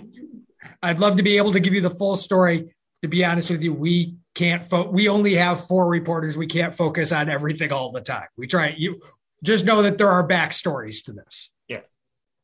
I'd 0.81 0.99
love 0.99 1.17
to 1.17 1.23
be 1.23 1.37
able 1.37 1.53
to 1.53 1.59
give 1.59 1.73
you 1.73 1.81
the 1.81 1.89
full 1.89 2.15
story. 2.15 2.73
To 3.01 3.07
be 3.09 3.25
honest 3.25 3.49
with 3.49 3.63
you, 3.63 3.73
we 3.73 4.15
can't 4.35 4.63
fo- 4.63 4.89
we 4.89 5.07
only 5.09 5.35
have 5.35 5.65
four 5.67 5.89
reporters. 5.89 6.35
We 6.37 6.47
can't 6.47 6.75
focus 6.75 7.11
on 7.11 7.29
everything 7.29 7.71
all 7.71 7.91
the 7.91 8.01
time. 8.01 8.27
We 8.37 8.47
try 8.47 8.73
you 8.77 9.01
just 9.43 9.65
know 9.65 9.81
that 9.81 9.97
there 9.97 10.09
are 10.09 10.27
backstories 10.27 11.03
to 11.05 11.13
this. 11.13 11.51
Yeah. 11.67 11.81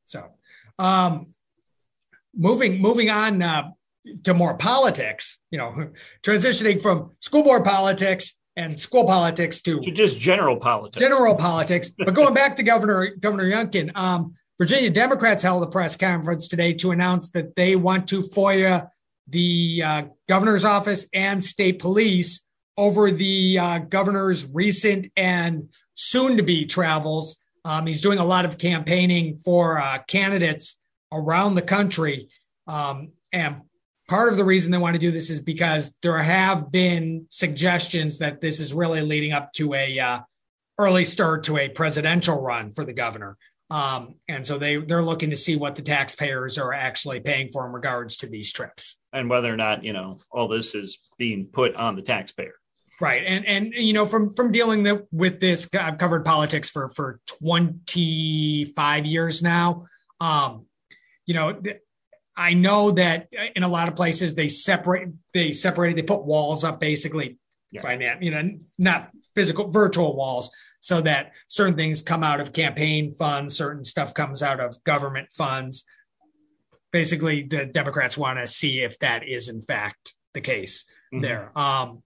So 0.05 0.25
um 0.77 1.33
moving 2.35 2.81
moving 2.81 3.09
on 3.09 3.41
uh, 3.41 3.71
to 4.23 4.33
more 4.33 4.55
politics 4.57 5.39
you 5.51 5.57
know 5.57 5.89
transitioning 6.23 6.81
from 6.81 7.11
school 7.19 7.43
board 7.43 7.65
politics 7.65 8.35
and 8.55 8.77
school 8.77 9.05
politics 9.05 9.61
to, 9.61 9.79
to 9.81 9.91
just 9.91 10.19
general 10.19 10.57
politics. 10.57 10.99
general 10.99 11.35
politics 11.35 11.89
but 11.97 12.13
going 12.13 12.33
back 12.33 12.55
to 12.55 12.63
governor 12.63 13.09
governor 13.19 13.43
youngkin 13.45 13.91
um 13.95 14.33
virginia 14.57 14.89
democrats 14.89 15.43
held 15.43 15.63
a 15.63 15.67
press 15.67 15.97
conference 15.97 16.47
today 16.47 16.73
to 16.73 16.91
announce 16.91 17.29
that 17.29 17.55
they 17.55 17.75
want 17.75 18.07
to 18.07 18.21
foia 18.21 18.87
the 19.29 19.83
uh, 19.85 20.03
governor's 20.27 20.65
office 20.65 21.07
and 21.13 21.43
state 21.43 21.79
police 21.79 22.45
over 22.77 23.11
the 23.11 23.59
uh, 23.59 23.79
governor's 23.79 24.45
recent 24.47 25.11
and 25.17 25.69
soon 25.95 26.37
to 26.37 26.43
be 26.43 26.65
travels. 26.65 27.37
Um, 27.65 27.85
he's 27.85 28.01
doing 28.01 28.19
a 28.19 28.25
lot 28.25 28.45
of 28.45 28.57
campaigning 28.57 29.37
for 29.37 29.79
uh, 29.79 29.99
candidates 30.07 30.77
around 31.11 31.55
the 31.55 31.61
country. 31.61 32.29
Um, 32.67 33.11
and 33.33 33.63
part 34.07 34.31
of 34.31 34.37
the 34.37 34.45
reason 34.45 34.71
they 34.71 34.77
want 34.77 34.95
to 34.95 34.99
do 34.99 35.11
this 35.11 35.29
is 35.29 35.41
because 35.41 35.93
there 36.01 36.17
have 36.17 36.71
been 36.71 37.25
suggestions 37.29 38.19
that 38.19 38.41
this 38.41 38.59
is 38.59 38.73
really 38.73 39.01
leading 39.01 39.33
up 39.33 39.51
to 39.53 39.73
a 39.73 39.99
uh, 39.99 40.19
early 40.77 41.03
start 41.03 41.43
to 41.43 41.57
a 41.57 41.67
presidential 41.69 42.41
run 42.41 42.71
for 42.71 42.85
the 42.85 42.93
governor. 42.93 43.37
Um, 43.71 44.15
and 44.27 44.45
so 44.45 44.57
they 44.57 44.77
they're 44.77 45.03
looking 45.03 45.29
to 45.29 45.37
see 45.37 45.55
what 45.55 45.75
the 45.75 45.83
taxpayers 45.83 46.57
are 46.57 46.73
actually 46.73 47.19
paying 47.19 47.51
for 47.51 47.65
in 47.67 47.71
regards 47.71 48.17
to 48.17 48.27
these 48.27 48.51
trips. 48.51 48.97
And 49.13 49.29
whether 49.29 49.53
or 49.53 49.57
not 49.57 49.83
you 49.83 49.93
know 49.93 50.17
all 50.31 50.47
this 50.47 50.73
is 50.73 50.99
being 51.17 51.47
put 51.51 51.75
on 51.75 51.95
the 51.95 52.01
taxpayer. 52.01 52.55
Right. 52.99 53.23
And 53.25 53.45
and 53.45 53.73
you 53.73 53.93
know 53.93 54.05
from 54.05 54.31
from 54.31 54.51
dealing 54.51 54.87
with 55.11 55.39
this 55.39 55.67
i've 55.79 55.97
covered 55.97 56.25
politics 56.25 56.69
for 56.69 56.89
for 56.89 57.19
25 57.27 59.05
years 59.05 59.43
now. 59.43 59.85
Um 60.19 60.65
you 61.25 61.33
know 61.35 61.61
i 62.35 62.53
know 62.53 62.91
that 62.91 63.27
in 63.55 63.63
a 63.63 63.67
lot 63.67 63.87
of 63.87 63.95
places 63.95 64.33
they 64.33 64.47
separate 64.47 65.09
they 65.33 65.53
separated 65.53 65.97
they 65.97 66.03
put 66.07 66.25
walls 66.25 66.63
up 66.63 66.79
basically. 66.79 67.37
Yeah. 67.71 67.83
finance 67.83 68.17
you 68.23 68.31
know 68.31 68.57
not 68.79 69.11
physical 69.35 69.69
virtual 69.69 70.15
walls 70.15 70.49
so 70.79 71.01
that 71.01 71.33
certain 71.47 71.75
things 71.75 72.01
come 72.01 72.23
out 72.23 72.39
of 72.39 72.53
campaign 72.53 73.11
funds 73.11 73.55
certain 73.55 73.83
stuff 73.83 74.13
comes 74.13 74.41
out 74.41 74.59
of 74.59 74.83
government 74.83 75.31
funds 75.31 75.83
basically 76.91 77.43
the 77.43 77.65
Democrats 77.65 78.17
want 78.17 78.39
to 78.39 78.47
see 78.47 78.81
if 78.81 78.97
that 78.99 79.27
is 79.27 79.49
in 79.49 79.61
fact 79.61 80.13
the 80.33 80.41
case 80.41 80.85
mm-hmm. 81.13 81.21
there. 81.21 81.57
Um, 81.57 82.03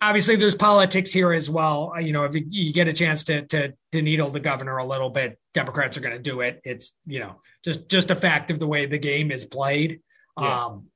obviously, 0.00 0.36
there's 0.36 0.54
politics 0.54 1.12
here 1.12 1.32
as 1.32 1.48
well. 1.48 1.92
Uh, 1.96 2.00
you 2.00 2.12
know, 2.12 2.24
if 2.24 2.34
you 2.34 2.72
get 2.72 2.88
a 2.88 2.92
chance 2.92 3.24
to 3.24 3.46
to 3.46 3.74
to 3.92 4.02
needle 4.02 4.30
the 4.30 4.40
governor 4.40 4.78
a 4.78 4.86
little 4.86 5.10
bit, 5.10 5.38
Democrats 5.54 5.96
are 5.96 6.00
going 6.00 6.16
to 6.16 6.22
do 6.22 6.40
it. 6.40 6.60
It's 6.64 6.96
you 7.06 7.20
know 7.20 7.40
just 7.64 7.88
just 7.88 8.10
a 8.10 8.16
fact 8.16 8.50
of 8.50 8.58
the 8.58 8.66
way 8.66 8.86
the 8.86 8.98
game 8.98 9.30
is 9.30 9.44
played. 9.44 10.00
Yeah. 10.40 10.64
Um, 10.64 10.86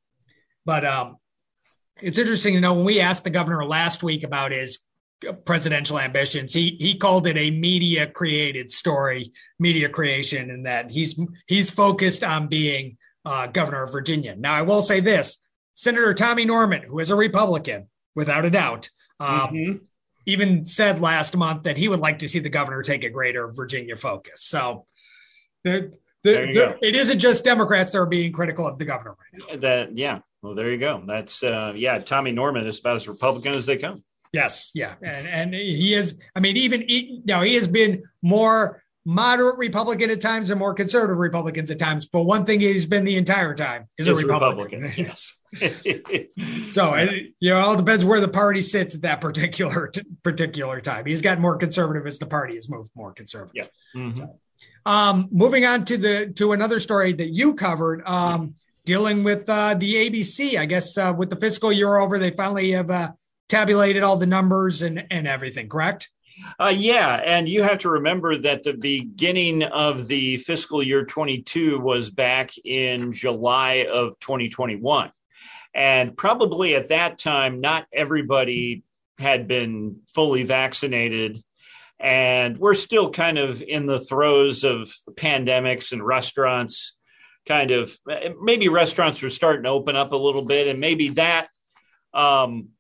but 0.65 0.85
um, 0.85 1.17
it's 2.01 2.19
interesting 2.19 2.55
to 2.55 2.61
know 2.61 2.75
when 2.75 2.85
we 2.85 3.01
asked 3.01 3.25
the 3.25 3.31
governor 3.31 3.65
last 3.65 4.03
week 4.03 4.25
about 4.25 4.53
his 4.53 4.79
presidential 5.45 5.99
ambitions. 5.99 6.53
He 6.53 6.77
he 6.79 6.97
called 6.97 7.27
it 7.27 7.37
a 7.37 7.51
media 7.51 8.07
created 8.07 8.71
story, 8.71 9.33
media 9.59 9.89
creation, 9.89 10.51
and 10.51 10.67
that 10.67 10.91
he's 10.91 11.19
he's 11.47 11.71
focused 11.71 12.23
on 12.23 12.49
being 12.49 12.97
uh, 13.25 13.47
governor 13.47 13.85
of 13.85 13.93
Virginia. 13.93 14.35
Now, 14.37 14.55
I 14.55 14.63
will 14.63 14.83
say 14.83 15.01
this: 15.01 15.39
Senator 15.75 16.15
Tommy 16.15 16.45
Norment, 16.45 16.85
who 16.85 16.99
is 16.99 17.11
a 17.11 17.17
Republican, 17.17 17.89
without 18.15 18.45
a 18.45 18.51
doubt, 18.51 18.89
um, 19.21 19.29
mm-hmm. 19.29 19.85
even 20.27 20.67
said 20.67 21.01
last 21.01 21.37
month 21.37 21.65
that 21.65 21.79
he 21.79 21.89
would 21.89 22.01
like 22.01 22.19
to 22.19 22.29
see 22.29 22.39
the 22.39 22.49
governor 22.49 22.83
take 22.83 23.05
a 23.05 23.11
greater 23.11 23.51
Virginia 23.53 23.97
focus. 23.97 24.43
So. 24.45 24.87
The, 25.65 25.95
the, 26.23 26.33
the, 26.33 26.79
it 26.87 26.95
isn't 26.95 27.19
just 27.19 27.45
Democrats 27.45 27.93
that 27.93 27.99
are 27.99 28.07
being 28.07 28.33
critical 28.33 28.67
of 28.67 28.79
the 28.79 28.85
governor 28.87 29.11
right 29.11 29.51
now. 29.51 29.57
That 29.57 29.97
yeah, 29.97 30.21
well, 30.43 30.55
there 30.55 30.71
you 30.71 30.79
go. 30.79 31.03
That's 31.07 31.43
uh, 31.43 31.73
yeah. 31.75 31.99
Tommy 31.99 32.33
Norment 32.33 32.67
is 32.67 32.79
about 32.79 32.97
as 32.97 33.09
Republican 33.09 33.55
as 33.55 33.65
they 33.65 33.79
come. 33.79 34.05
Yes, 34.35 34.73
yeah, 34.75 34.95
and 35.01 35.29
and 35.29 35.55
he 35.55 35.95
is. 35.95 36.19
I 36.35 36.41
mean, 36.41 36.57
even 36.57 36.81
he, 36.89 37.23
know, 37.25 37.43
he 37.43 37.55
has 37.55 37.69
been 37.69 38.03
more 38.21 38.83
moderate 39.07 39.59
Republican 39.59 40.11
at 40.11 40.21
times 40.21 40.51
and 40.51 40.59
more 40.59 40.75
conservative 40.75 41.19
Republicans 41.19 41.71
at 41.71 41.79
times. 41.79 42.07
But 42.07 42.23
one 42.23 42.45
thing 42.45 42.59
he's 42.59 42.85
been 42.85 43.05
the 43.05 43.17
entire 43.17 43.55
time 43.55 43.87
is, 43.97 44.09
a 44.09 44.15
Republican. 44.17 44.83
Republican. 44.83 45.07
Yes. 45.07 45.35
so 46.73 46.95
it, 46.95 47.33
you 47.39 47.51
know, 47.51 47.59
it 47.59 47.63
all 47.63 47.77
depends 47.77 48.05
where 48.05 48.19
the 48.19 48.27
party 48.27 48.61
sits 48.61 48.97
at 48.97 49.03
that 49.03 49.21
particular 49.21 49.87
t- 49.87 50.03
particular 50.25 50.81
time. 50.81 51.07
He's 51.07 51.23
got 51.23 51.39
more 51.39 51.57
conservative 51.57 52.05
as 52.05 52.19
the 52.19 52.27
party 52.27 52.57
has 52.57 52.69
moved 52.69 52.91
more 52.97 53.13
conservative. 53.13 53.71
Yeah. 53.95 54.01
Mm-hmm. 54.01 54.13
So, 54.15 54.41
um, 54.85 55.29
moving 55.31 55.65
on 55.65 55.85
to 55.85 55.97
the 55.97 56.33
to 56.39 56.51
another 56.51 56.81
story 56.81 57.13
that 57.13 57.29
you 57.29 57.55
covered. 57.55 58.03
Um, 58.05 58.57
dealing 58.85 59.23
with 59.23 59.49
uh, 59.49 59.75
the 59.75 59.95
ABC, 59.95 60.59
I 60.59 60.67
guess 60.67 60.99
uh, 60.99 61.15
with 61.17 61.31
the 61.31 61.37
fiscal 61.37 61.73
year 61.73 61.97
over, 61.97 62.19
they 62.19 62.31
finally 62.33 62.73
have 62.73 62.91
uh, 62.91 63.13
tabulated 63.55 64.03
all 64.03 64.17
the 64.17 64.27
numbers 64.27 64.83
and, 64.83 65.07
and 65.13 65.29
everything, 65.29 65.69
correct? 65.69 66.11
Uh, 66.59 66.73
yeah, 66.75 67.21
and 67.25 67.49
you 67.49 67.63
have 67.63 67.79
to 67.79 67.89
remember 67.89 68.37
that 68.37 68.65
the 68.65 68.73
beginning 68.73 69.63
of 69.63 70.09
the 70.09 70.39
fiscal 70.39 70.83
year 70.83 71.05
22 71.05 71.79
was 71.79 72.11
back 72.11 72.51
in 72.65 73.13
July 73.13 73.87
of 73.89 74.19
2021. 74.19 75.13
And 75.73 76.17
probably 76.17 76.75
at 76.75 76.89
that 76.89 77.17
time, 77.17 77.61
not 77.61 77.87
everybody 77.93 78.83
had 79.21 79.47
been 79.47 80.01
fully 80.13 80.43
vaccinated. 80.43 81.41
And 82.01 82.59
we're 82.59 82.75
still 82.75 83.11
kind 83.11 83.39
of 83.39 83.63
in 83.63 83.87
the 83.87 84.01
throes 84.01 84.65
of 84.65 84.93
pandemics 85.13 85.93
and 85.93 86.05
restaurants 86.05 86.97
kind 87.47 87.71
of 87.71 87.97
maybe 88.41 88.69
restaurants 88.69 89.23
are 89.23 89.29
starting 89.29 89.65
to 89.65 89.69
open 89.69 89.97
up 89.97 90.13
a 90.13 90.17
little 90.17 90.45
bit. 90.45 90.67
And 90.67 90.81
maybe 90.81 91.11
that 91.11 91.49
um, 92.15 92.71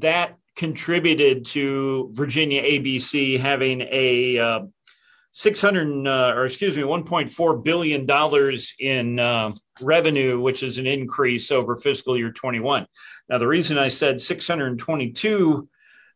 that 0.00 0.36
contributed 0.56 1.44
to 1.44 2.10
Virginia 2.12 2.62
ABC 2.62 3.38
having 3.38 3.80
a 3.82 4.38
uh, 4.38 4.60
600 5.32 6.06
uh, 6.06 6.34
or 6.36 6.44
excuse 6.44 6.76
me 6.76 6.82
1.4 6.82 7.64
billion 7.64 8.06
dollars 8.06 8.74
in 8.78 9.18
uh, 9.18 9.52
revenue 9.80 10.38
which 10.40 10.62
is 10.62 10.78
an 10.78 10.86
increase 10.86 11.50
over 11.50 11.74
fiscal 11.74 12.16
year 12.16 12.30
21 12.30 12.86
now 13.28 13.38
the 13.38 13.46
reason 13.46 13.76
i 13.76 13.88
said 13.88 14.20
622 14.20 15.68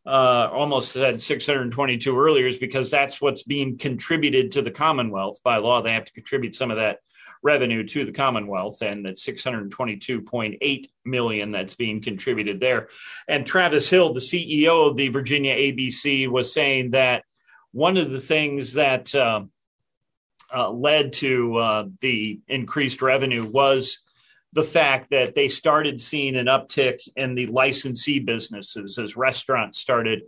uh, 0.09 0.49
almost 0.53 0.93
said 0.93 1.21
622 1.21 2.19
earlier 2.19 2.47
is 2.47 2.57
because 2.57 2.91
that's 2.91 3.21
what's 3.21 3.43
being 3.43 3.77
contributed 3.77 4.51
to 4.53 4.63
the 4.63 4.71
commonwealth. 4.71 5.39
By 5.45 5.59
law 5.59 5.83
they 5.83 5.93
have 5.93 6.07
to 6.07 6.13
contribute 6.13 6.55
some 6.55 6.71
of 6.71 6.79
that 6.79 7.01
revenue 7.43 7.85
to 7.85 8.05
the 8.05 8.13
Commonwealth, 8.13 8.83
and 8.83 9.05
that 9.07 9.17
622.8 9.17 10.91
million 11.05 11.53
that's 11.53 11.75
being 11.75 12.01
contributed 12.01 12.61
there. 12.61 12.89
And 13.27 13.47
Travis 13.47 13.89
Hill, 13.89 14.13
the 14.13 14.21
CEO 14.21 14.91
of 14.91 14.97
the 14.97 15.09
Virginia 15.09 15.55
ABC, 15.55 16.29
was 16.29 16.53
saying 16.53 16.91
that 16.91 17.25
one 17.73 17.97
of 17.97 18.11
the 18.11 18.21
things 18.21 18.75
that 18.75 19.15
uh, 19.15 19.43
uh, 20.55 20.71
led 20.71 21.13
to 21.15 21.57
uh, 21.57 21.85
the 22.01 22.41
increased 22.49 23.03
revenue 23.03 23.45
was 23.45 23.99
the 24.53 24.65
fact 24.65 25.11
that 25.11 25.35
they 25.35 25.49
started 25.49 26.01
seeing 26.01 26.37
an 26.37 26.47
uptick 26.47 27.01
in 27.17 27.35
the 27.35 27.47
licensee 27.47 28.19
businesses 28.19 28.99
as 28.99 29.17
restaurants 29.17 29.79
started 29.79 30.23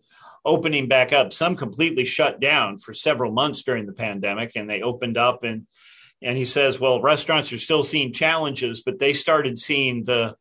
opening 0.45 0.89
back 0.89 1.13
up. 1.13 1.33
Some 1.33 1.57
completely 1.57 2.05
shut 2.05 2.41
down 2.41 2.79
for 2.79 2.93
several 2.93 3.33
months 3.33 3.63
during 3.63 3.87
the 3.87 3.93
pandemic, 3.93 4.53
and 4.57 4.69
they 4.69 4.83
opened 4.83 5.17
up 5.17 5.45
and 5.45 5.67
and 6.23 6.37
he 6.37 6.45
says, 6.45 6.79
well, 6.79 7.01
restaurants 7.01 7.53
are 7.53 7.59
still 7.59 7.83
seeing 7.83 8.13
challenges, 8.13 8.83
but 8.83 8.99
they 8.99 9.13
started 9.13 9.59
seeing 9.59 10.05
the 10.05 10.37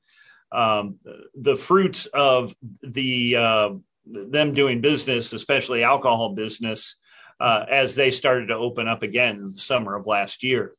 um, 0.51 0.97
the 1.35 1.55
fruits 1.55 2.07
of 2.07 2.55
the 2.81 3.35
uh, 3.35 3.69
them 4.05 4.53
doing 4.53 4.81
business, 4.81 5.31
especially 5.31 5.83
alcohol 5.83 6.33
business, 6.33 6.95
uh, 7.39 7.65
as 7.69 7.95
they 7.95 8.11
started 8.11 8.47
to 8.47 8.55
open 8.55 8.87
up 8.87 9.03
again 9.03 9.35
in 9.37 9.51
the 9.51 9.59
summer 9.59 9.95
of 9.95 10.07
last 10.07 10.43
year. 10.43 10.73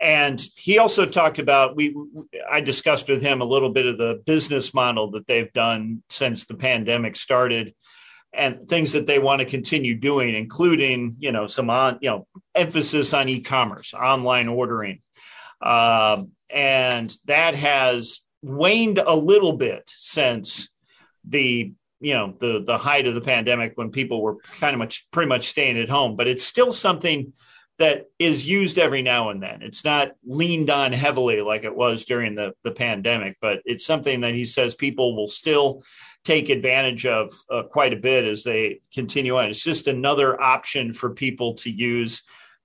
And 0.00 0.40
he 0.56 0.78
also 0.78 1.04
talked 1.04 1.40
about 1.40 1.74
we 1.74 1.94
I 2.50 2.60
discussed 2.60 3.08
with 3.08 3.20
him 3.20 3.40
a 3.40 3.46
little 3.46 3.70
bit 3.70 3.86
of 3.86 3.98
the 3.98 4.22
business 4.24 4.72
model 4.72 5.10
that 5.12 5.26
they've 5.26 5.52
done 5.52 6.04
since 6.08 6.44
the 6.44 6.54
pandemic 6.54 7.16
started 7.16 7.74
and 8.32 8.68
things 8.68 8.92
that 8.92 9.06
they 9.06 9.18
want 9.18 9.40
to 9.40 9.46
continue 9.46 9.94
doing, 9.94 10.34
including, 10.34 11.16
you 11.18 11.32
know, 11.32 11.46
some 11.46 11.70
on, 11.70 11.98
you 12.00 12.10
know, 12.10 12.26
emphasis 12.54 13.14
on 13.14 13.28
e-commerce, 13.28 13.94
online 13.94 14.48
ordering. 14.48 15.00
Um, 15.60 16.32
and 16.50 17.14
that 17.24 17.54
has 17.54 18.20
waned 18.42 18.98
a 18.98 19.14
little 19.14 19.54
bit 19.54 19.90
since 19.94 20.70
the 21.24 21.72
you 22.00 22.14
know 22.14 22.34
the 22.38 22.62
the 22.64 22.78
height 22.78 23.06
of 23.06 23.14
the 23.14 23.20
pandemic 23.20 23.72
when 23.74 23.90
people 23.90 24.22
were 24.22 24.36
kind 24.60 24.74
of 24.74 24.78
much 24.78 25.10
pretty 25.10 25.28
much 25.28 25.48
staying 25.48 25.76
at 25.76 25.88
home 25.88 26.16
but 26.16 26.28
it's 26.28 26.44
still 26.44 26.70
something 26.70 27.32
that 27.78 28.06
is 28.18 28.46
used 28.46 28.78
every 28.78 29.02
now 29.02 29.30
and 29.30 29.42
then 29.42 29.62
it's 29.62 29.84
not 29.84 30.12
leaned 30.24 30.70
on 30.70 30.92
heavily 30.92 31.40
like 31.40 31.64
it 31.64 31.74
was 31.74 32.04
during 32.04 32.36
the 32.36 32.52
the 32.62 32.70
pandemic 32.70 33.36
but 33.40 33.60
it's 33.64 33.84
something 33.84 34.20
that 34.20 34.34
he 34.34 34.44
says 34.44 34.76
people 34.76 35.16
will 35.16 35.28
still 35.28 35.82
take 36.24 36.50
advantage 36.50 37.06
of 37.06 37.30
uh, 37.50 37.62
quite 37.62 37.92
a 37.92 37.96
bit 37.96 38.24
as 38.24 38.44
they 38.44 38.80
continue 38.92 39.36
on. 39.36 39.48
It's 39.48 39.62
just 39.62 39.86
another 39.86 40.40
option 40.40 40.92
for 40.92 41.10
people 41.10 41.54
to 41.54 41.70
use, 41.70 42.22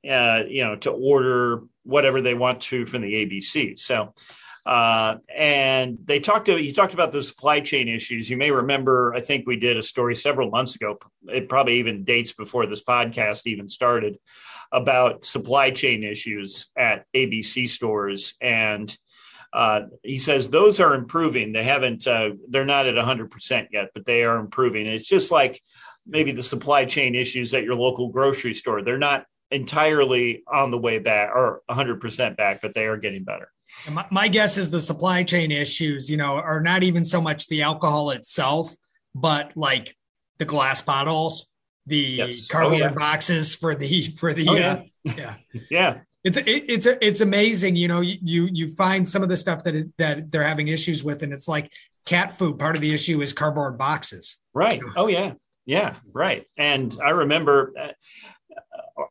uh, 0.09 0.43
you 0.47 0.63
know, 0.63 0.75
to 0.77 0.91
order 0.91 1.63
whatever 1.83 2.21
they 2.21 2.33
want 2.33 2.61
to 2.61 2.85
from 2.85 3.01
the 3.01 3.13
ABC. 3.13 3.77
So, 3.79 4.13
uh, 4.65 5.15
and 5.33 5.97
they 6.05 6.19
talked 6.19 6.45
to, 6.45 6.61
you 6.61 6.73
talked 6.73 6.93
about 6.93 7.11
the 7.11 7.23
supply 7.23 7.59
chain 7.59 7.89
issues. 7.89 8.29
You 8.29 8.37
may 8.37 8.51
remember, 8.51 9.13
I 9.13 9.19
think 9.19 9.45
we 9.45 9.57
did 9.57 9.77
a 9.77 9.83
story 9.83 10.15
several 10.15 10.49
months 10.49 10.75
ago. 10.75 10.97
It 11.27 11.49
probably 11.49 11.79
even 11.79 12.05
dates 12.05 12.31
before 12.31 12.65
this 12.65 12.83
podcast 12.83 13.45
even 13.45 13.67
started 13.67 14.17
about 14.71 15.23
supply 15.23 15.69
chain 15.69 16.03
issues 16.03 16.67
at 16.77 17.05
ABC 17.13 17.69
stores 17.69 18.35
and 18.41 18.97
uh, 19.53 19.83
he 20.01 20.17
says 20.17 20.49
those 20.49 20.79
are 20.79 20.95
improving. 20.95 21.51
They 21.53 21.63
haven't, 21.63 22.07
uh, 22.07 22.31
they're 22.49 22.65
not 22.65 22.87
at 22.87 22.95
100% 22.95 23.67
yet, 23.71 23.89
but 23.93 24.05
they 24.05 24.23
are 24.23 24.37
improving. 24.37 24.87
It's 24.87 25.07
just 25.07 25.31
like 25.31 25.61
maybe 26.07 26.31
the 26.31 26.43
supply 26.43 26.85
chain 26.85 27.15
issues 27.15 27.53
at 27.53 27.63
your 27.63 27.75
local 27.75 28.09
grocery 28.09 28.53
store. 28.53 28.81
They're 28.81 28.97
not 28.97 29.25
entirely 29.51 30.43
on 30.51 30.71
the 30.71 30.77
way 30.77 30.99
back 30.99 31.29
or 31.33 31.61
100% 31.69 32.35
back, 32.35 32.61
but 32.61 32.73
they 32.73 32.85
are 32.85 32.97
getting 32.97 33.23
better. 33.23 33.49
My, 33.89 34.05
my 34.11 34.27
guess 34.27 34.57
is 34.57 34.71
the 34.71 34.81
supply 34.81 35.23
chain 35.23 35.51
issues, 35.51 36.09
you 36.09 36.17
know, 36.17 36.35
are 36.35 36.61
not 36.61 36.83
even 36.83 37.05
so 37.05 37.21
much 37.21 37.47
the 37.47 37.61
alcohol 37.61 38.09
itself, 38.11 38.75
but 39.15 39.55
like 39.55 39.95
the 40.37 40.45
glass 40.45 40.81
bottles, 40.81 41.47
the 41.85 41.97
yes. 41.97 42.47
cardboard 42.47 42.81
oh, 42.81 42.85
yeah. 42.85 42.93
boxes 42.93 43.55
for 43.55 43.75
the 43.75 44.03
for 44.17 44.33
the 44.33 44.47
oh, 44.47 44.55
yeah. 44.55 44.73
Uh, 44.73 45.13
yeah 45.17 45.35
yeah 45.69 45.99
it's 46.23 46.37
it, 46.37 46.45
it's 46.47 46.85
it's 46.85 47.21
amazing 47.21 47.75
you 47.75 47.87
know 47.87 48.01
you 48.01 48.47
you 48.51 48.69
find 48.69 49.07
some 49.07 49.23
of 49.23 49.29
the 49.29 49.37
stuff 49.37 49.63
that 49.63 49.91
that 49.97 50.31
they're 50.31 50.47
having 50.47 50.69
issues 50.69 51.03
with 51.03 51.23
and 51.23 51.33
it's 51.33 51.47
like 51.47 51.71
cat 52.05 52.37
food. 52.37 52.59
Part 52.59 52.75
of 52.75 52.81
the 52.81 52.93
issue 52.93 53.21
is 53.21 53.33
cardboard 53.33 53.77
boxes. 53.77 54.37
Right. 54.53 54.81
Oh 54.95 55.07
yeah. 55.07 55.33
Yeah 55.65 55.95
right. 56.11 56.45
And 56.57 56.97
i 57.03 57.11
remember 57.11 57.73
uh, 57.79 57.91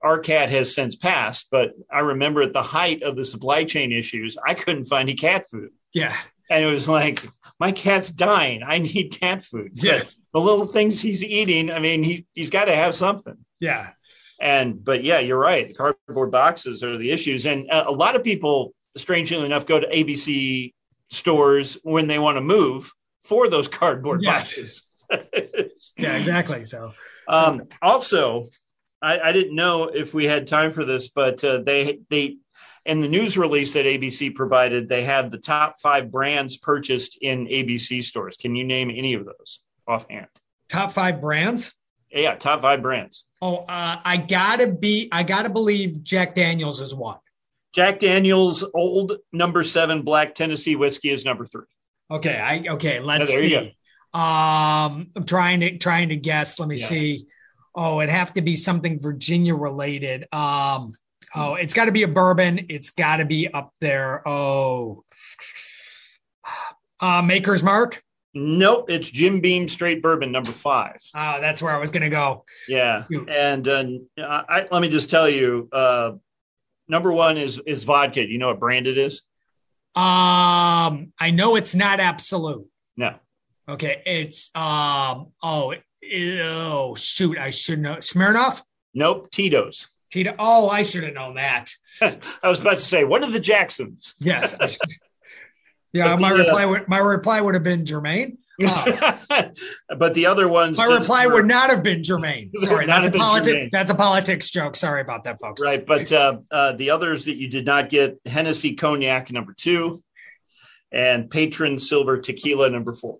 our 0.03 0.19
cat 0.21 0.49
has 0.49 0.75
since 0.75 0.95
passed 0.95 1.49
but 1.51 1.73
i 1.91 1.99
remember 1.99 2.43
at 2.43 2.53
the 2.53 2.63
height 2.63 3.03
of 3.03 3.17
the 3.17 3.25
supply 3.25 3.65
chain 3.65 3.91
issues 3.91 4.39
i 4.47 4.55
couldn't 4.55 4.85
find 4.85 5.09
any 5.09 5.17
cat 5.17 5.49
food. 5.51 5.71
Yeah. 5.93 6.17
And 6.51 6.65
it 6.65 6.71
was 6.73 6.89
like 6.89 7.27
my 7.59 7.73
cat's 7.73 8.11
dying. 8.11 8.63
I 8.63 8.79
need 8.79 9.19
cat 9.19 9.43
food. 9.43 9.73
Yes. 9.83 10.17
the 10.33 10.41
little 10.41 10.67
things 10.67 11.01
he's 11.01 11.25
eating 11.25 11.71
i 11.71 11.79
mean 11.79 12.03
he, 12.03 12.27
he's 12.35 12.51
got 12.51 12.67
to 12.67 12.75
have 12.75 12.95
something. 12.95 13.39
Yeah 13.61 13.91
and 14.43 14.85
but 14.85 15.05
yeah, 15.05 15.21
you're 15.21 15.39
right. 15.39 15.69
The 15.69 15.75
cardboard 15.75 16.33
boxes 16.33 16.83
are 16.83 16.99
the 16.99 17.11
issues, 17.11 17.47
and 17.47 17.69
a 17.71 17.91
lot 17.91 18.17
of 18.17 18.25
people, 18.25 18.75
strangely 18.97 19.47
enough, 19.47 19.67
go 19.67 19.79
to 19.79 19.87
ABC 19.87 20.75
stores 21.11 21.79
when 21.85 22.09
they 22.09 22.19
want 22.19 22.37
to 22.37 22.41
move 22.41 22.93
for 23.23 23.49
those 23.49 23.69
cardboard 23.69 24.21
yes. 24.23 24.33
boxes. 24.33 24.83
yeah, 25.97 26.17
exactly. 26.17 26.65
So, 26.65 26.93
um, 27.29 27.69
also, 27.81 28.49
I, 29.01 29.21
I, 29.21 29.33
didn't 29.33 29.55
know 29.55 29.85
if 29.85 30.13
we 30.15 30.25
had 30.25 30.47
time 30.47 30.71
for 30.71 30.85
this, 30.85 31.09
but 31.09 31.45
uh, 31.45 31.63
they 31.63 32.01
they 32.11 32.39
in 32.85 32.99
the 32.99 33.09
news 33.09 33.39
release 33.39 33.75
that 33.75 33.85
ABC 33.85 34.35
provided, 34.35 34.89
they 34.89 35.05
have 35.05 35.31
the 35.31 35.39
top 35.39 35.79
five 35.81 36.11
brands 36.11 36.57
purchased 36.57 37.17
in 37.21 37.47
ABC 37.47 38.03
stores. 38.03 38.37
Can 38.37 38.57
you 38.57 38.65
name 38.65 38.91
any 38.91 39.15
of 39.15 39.25
those 39.25 39.61
offhand? 39.87 40.27
Top 40.69 40.93
five 40.93 41.21
brands? 41.21 41.73
Yeah, 42.13 42.35
top 42.35 42.61
five 42.61 42.83
brands. 42.83 43.25
Oh, 43.41 43.59
uh, 43.69 43.97
I 44.05 44.17
gotta 44.19 44.69
be. 44.69 45.09
I 45.11 45.23
gotta 45.23 45.51
believe 45.51 46.03
Jack 46.03 46.35
Daniels 46.35 46.81
is 46.81 46.95
one. 46.95 47.19
Jack 47.75 48.01
Daniels 48.01 48.63
Old 48.75 49.17
Number 49.33 49.63
Seven 49.63 50.03
Black 50.03 50.35
Tennessee 50.35 50.77
Whiskey 50.77 51.11
is 51.11 51.25
number 51.25 51.47
three. 51.47 51.65
Okay, 52.11 52.39
I 52.39 52.65
okay. 52.75 53.01
Let's 53.01 53.29
there 53.31 53.43
you 53.43 53.49
see. 53.49 53.77
Um, 54.15 55.11
I'm 55.17 55.25
trying 55.27 55.61
to 55.61 55.79
trying 55.79 56.11
to 56.11 56.17
guess. 56.17 56.59
Let 56.61 56.69
me 56.69 56.77
Yeah. 56.77 56.87
see. 56.87 57.27
Oh, 57.75 58.01
it'd 58.01 58.15
have 58.15 58.35
to 58.35 58.43
be 58.43 58.57
something 58.57 59.01
Virginia 59.01 59.55
related. 59.55 60.27
Um, 60.31 60.93
oh, 61.35 61.55
it's 61.55 61.73
got 61.73 61.87
to 61.87 61.93
be 61.93 62.03
a 62.03 62.09
bourbon. 62.09 62.67
It's 62.69 62.91
got 62.91 63.17
to 63.17 63.25
be 63.25 63.49
up 63.49 63.73
there. 63.81 64.27
Oh, 64.29 65.05
uh, 67.01 67.23
Maker's 67.23 67.63
Mark. 67.63 68.03
Nope, 68.35 68.87
it's 68.89 69.11
Jim 69.11 69.41
Beam 69.41 69.69
Straight 69.69 70.03
Bourbon 70.03 70.33
number 70.33 70.53
five. 70.53 70.97
Oh, 71.15 71.39
that's 71.41 71.61
where 71.61 71.75
I 71.75 71.79
was 71.79 71.91
gonna 71.91 72.09
go. 72.09 72.45
Yeah, 72.67 73.05
and 73.29 73.69
uh, 73.69 73.85
I, 74.19 74.67
let 74.71 74.81
me 74.81 74.89
just 74.89 75.11
tell 75.11 75.29
you, 75.29 75.69
uh, 75.71 76.13
number 76.89 77.13
one 77.13 77.37
is 77.37 77.61
is 77.67 77.85
vodka. 77.85 78.25
Do 78.25 78.33
you 78.33 78.39
know 78.39 78.49
what 78.49 78.59
brand 78.61 78.87
it 78.87 78.97
is? 78.97 79.23
Um, 79.95 81.13
I 81.21 81.31
know 81.33 81.57
it's 81.57 81.75
not 81.75 82.01
Absolut. 82.01 82.67
No, 82.97 83.17
Okay, 83.69 84.03
it's 84.07 84.51
um. 84.55 85.29
Oh, 85.43 85.75
oh 86.15 86.95
shoot! 86.95 87.39
I 87.39 87.51
should 87.51 87.81
know 87.81 87.97
Smirnoff. 87.97 88.63
nope, 88.95 89.31
Tito's. 89.31 89.89
Tito. 90.11 90.35
Oh, 90.39 90.69
I 90.69 90.83
should 90.83 91.05
have 91.05 91.15
known 91.15 91.37
that. 91.37 91.71
I 92.01 92.49
was 92.49 92.61
about 92.61 92.79
to 92.79 92.85
say 92.85 93.05
one 93.05 93.25
of 93.25 93.33
the 93.33 93.41
Jacksons. 93.41 94.15
Yes. 94.19 94.55
Yeah, 95.93 96.09
But 96.15 96.21
my 96.21 96.33
the, 96.33 96.35
uh, 96.37 96.39
reply 96.45 96.67
would 96.67 96.89
my 96.89 96.99
reply 96.99 97.41
would 97.41 97.55
have 97.55 97.63
been 97.65 97.85
Jermaine. 97.85 98.39
but 99.99 100.15
the 100.15 100.27
other 100.27 100.49
ones, 100.49 100.79
My 100.79 100.85
reply 100.85 101.25
for- 101.25 101.35
would 101.35 101.47
not 101.47 101.71
have 101.71 101.83
been 101.83 102.03
Jermaine. 102.03 102.51
Sorry, 102.55 102.87
that's 102.87 103.07
a 103.07 103.11
have 103.11 103.15
politics. 103.19 103.69
That's 103.73 103.91
a 103.91 103.95
politics 103.95 104.51
joke. 104.51 104.77
Sorry 104.77 105.01
about 105.01 105.25
that, 105.25 105.41
folks. 105.41 105.61
right. 105.63 105.85
But 105.85 106.13
uh, 106.13 106.39
uh, 106.51 106.73
the 106.73 106.91
others 106.91 107.25
that 107.27 107.37
you 107.37 107.49
did 107.49 107.67
not 107.67 107.89
get: 107.89 108.19
Hennessy 108.27 108.75
Cognac 108.75 109.31
number 109.33 109.55
two, 109.57 110.03
and 110.93 111.31
Patron 111.31 111.79
Silver 111.79 112.19
Tequila 112.19 112.69
number 112.71 112.93
four. 112.93 113.19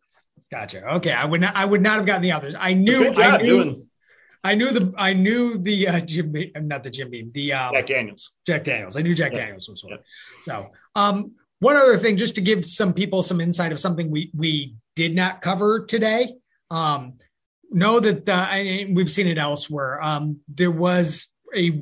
Gotcha. 0.51 0.87
Okay, 0.97 1.13
I 1.13 1.25
would 1.25 1.41
not. 1.41 1.57
I 1.57 1.65
would 1.65 1.83
not 1.83 1.97
have 1.97 2.07
gotten 2.07 2.23
the 2.23 2.33
others. 2.33 2.55
I 2.59 2.75
knew. 2.75 3.13
I 3.17 3.39
knew. 3.39 3.47
doing 3.65 3.89
I 4.45 4.55
knew 4.55 4.71
the. 4.71 4.93
I 4.99 5.13
knew 5.15 5.57
the 5.59 5.89
uh, 5.89 6.01
Jim. 6.01 6.31
Beam- 6.33 6.53
Not 6.57 6.85
the 6.85 6.91
Jim 6.91 7.11
Beam. 7.11 7.31
The 7.33 7.53
um, 7.55 7.73
Jack 7.73 7.87
Daniels. 7.87 8.33
Jack 8.47 8.65
Daniels. 8.65 8.97
I 8.97 9.03
knew 9.03 9.15
Jack 9.15 9.33
Yeah. 9.33 9.41
Daniels 9.41 9.69
was 9.69 9.83
one. 9.85 9.95
Yeah. 9.95 9.99
So, 10.43 10.71
um, 10.95 11.33
one 11.63 11.77
other 11.77 11.97
thing, 11.97 12.17
just 12.17 12.35
to 12.35 12.41
give 12.41 12.65
some 12.65 12.93
people 12.93 13.23
some 13.23 13.41
insight 13.41 13.71
of 13.71 13.79
something 13.79 14.11
we 14.11 14.33
we 14.35 14.75
did 14.97 15.15
not 15.15 15.43
cover 15.43 15.85
today. 15.85 16.35
Um, 16.73 17.19
know 17.71 18.01
that 18.01 18.29
uh, 18.29 18.49
and 18.51 18.97
we've 18.97 19.11
seen 19.11 19.29
it 19.29 19.39
elsewhere. 19.39 20.03
Um, 20.03 20.41
there 20.49 20.73
was 20.73 21.29
a 21.57 21.81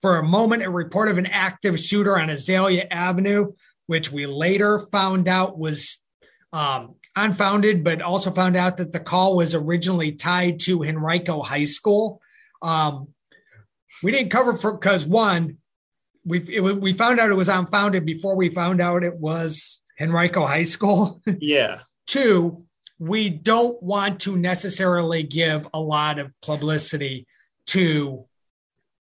for 0.00 0.16
a 0.16 0.22
moment 0.22 0.62
a 0.62 0.70
report 0.70 1.10
of 1.10 1.18
an 1.18 1.26
active 1.26 1.78
shooter 1.78 2.18
on 2.18 2.30
Azalea 2.30 2.86
Avenue, 2.90 3.52
which 3.88 4.10
we 4.10 4.24
later 4.24 4.80
found 4.90 5.28
out 5.28 5.58
was 5.58 6.02
um, 6.54 6.94
unfounded, 7.14 7.84
but 7.84 8.00
also 8.00 8.30
found 8.30 8.56
out 8.56 8.78
that 8.78 8.92
the 8.92 9.00
call 9.00 9.36
was 9.36 9.54
originally 9.54 10.12
tied 10.12 10.60
to 10.60 10.82
Henrico 10.82 11.42
High 11.42 11.64
School. 11.64 12.22
Um, 12.62 13.08
we 14.02 14.12
didn't 14.12 14.30
cover 14.30 14.54
for 14.54 14.72
because 14.72 15.06
one, 15.06 15.58
we 16.24 16.40
it, 16.48 16.60
we 16.60 16.92
found 16.92 17.20
out 17.20 17.30
it 17.30 17.36
was 17.36 17.48
unfounded 17.48 18.04
before 18.04 18.36
we 18.36 18.48
found 18.48 18.80
out 18.80 19.04
it 19.04 19.16
was 19.16 19.82
Henrico 20.00 20.46
High 20.46 20.64
School. 20.64 21.22
Yeah. 21.40 21.80
Two, 22.06 22.64
we 22.98 23.30
don't 23.30 23.82
want 23.82 24.20
to 24.20 24.36
necessarily 24.36 25.22
give 25.22 25.66
a 25.72 25.80
lot 25.80 26.18
of 26.18 26.30
publicity 26.42 27.26
to 27.68 28.26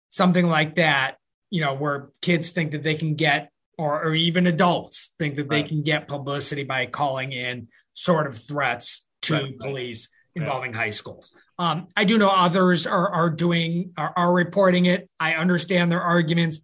something 0.09 0.47
like 0.49 0.77
that, 0.77 1.17
you 1.51 1.61
know, 1.61 1.75
where 1.75 2.09
kids 2.23 2.51
think 2.51 2.73
that 2.73 2.83
they 2.83 2.95
can 2.95 3.15
get, 3.15 3.51
or, 3.77 4.03
or 4.03 4.15
even 4.15 4.47
adults 4.47 5.13
think 5.19 5.37
that 5.37 5.51
they 5.51 5.63
can 5.63 5.83
get 5.83 6.09
publicity 6.09 6.65
by 6.65 6.87
calling 6.87 7.33
in 7.33 7.69
sort 7.93 8.27
of 8.27 8.37
threats 8.37 9.07
to 9.23 9.35
Right, 9.35 9.43
right. 9.45 9.59
police 9.59 10.09
involving 10.35 10.73
high 10.73 10.91
schools. 10.91 11.33
Um, 11.59 11.89
I 11.97 12.05
do 12.05 12.17
know 12.19 12.31
others 12.31 12.87
are, 12.87 13.11
are 13.11 13.31
doing, 13.31 13.93
are, 13.97 14.13
are 14.17 14.33
reporting 14.33 14.87
it. 14.87 15.11
I 15.21 15.35
understand 15.35 15.93
their 15.93 16.03
arguments. 16.03 16.61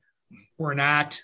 We're 0.58 0.74
not. 0.74 1.20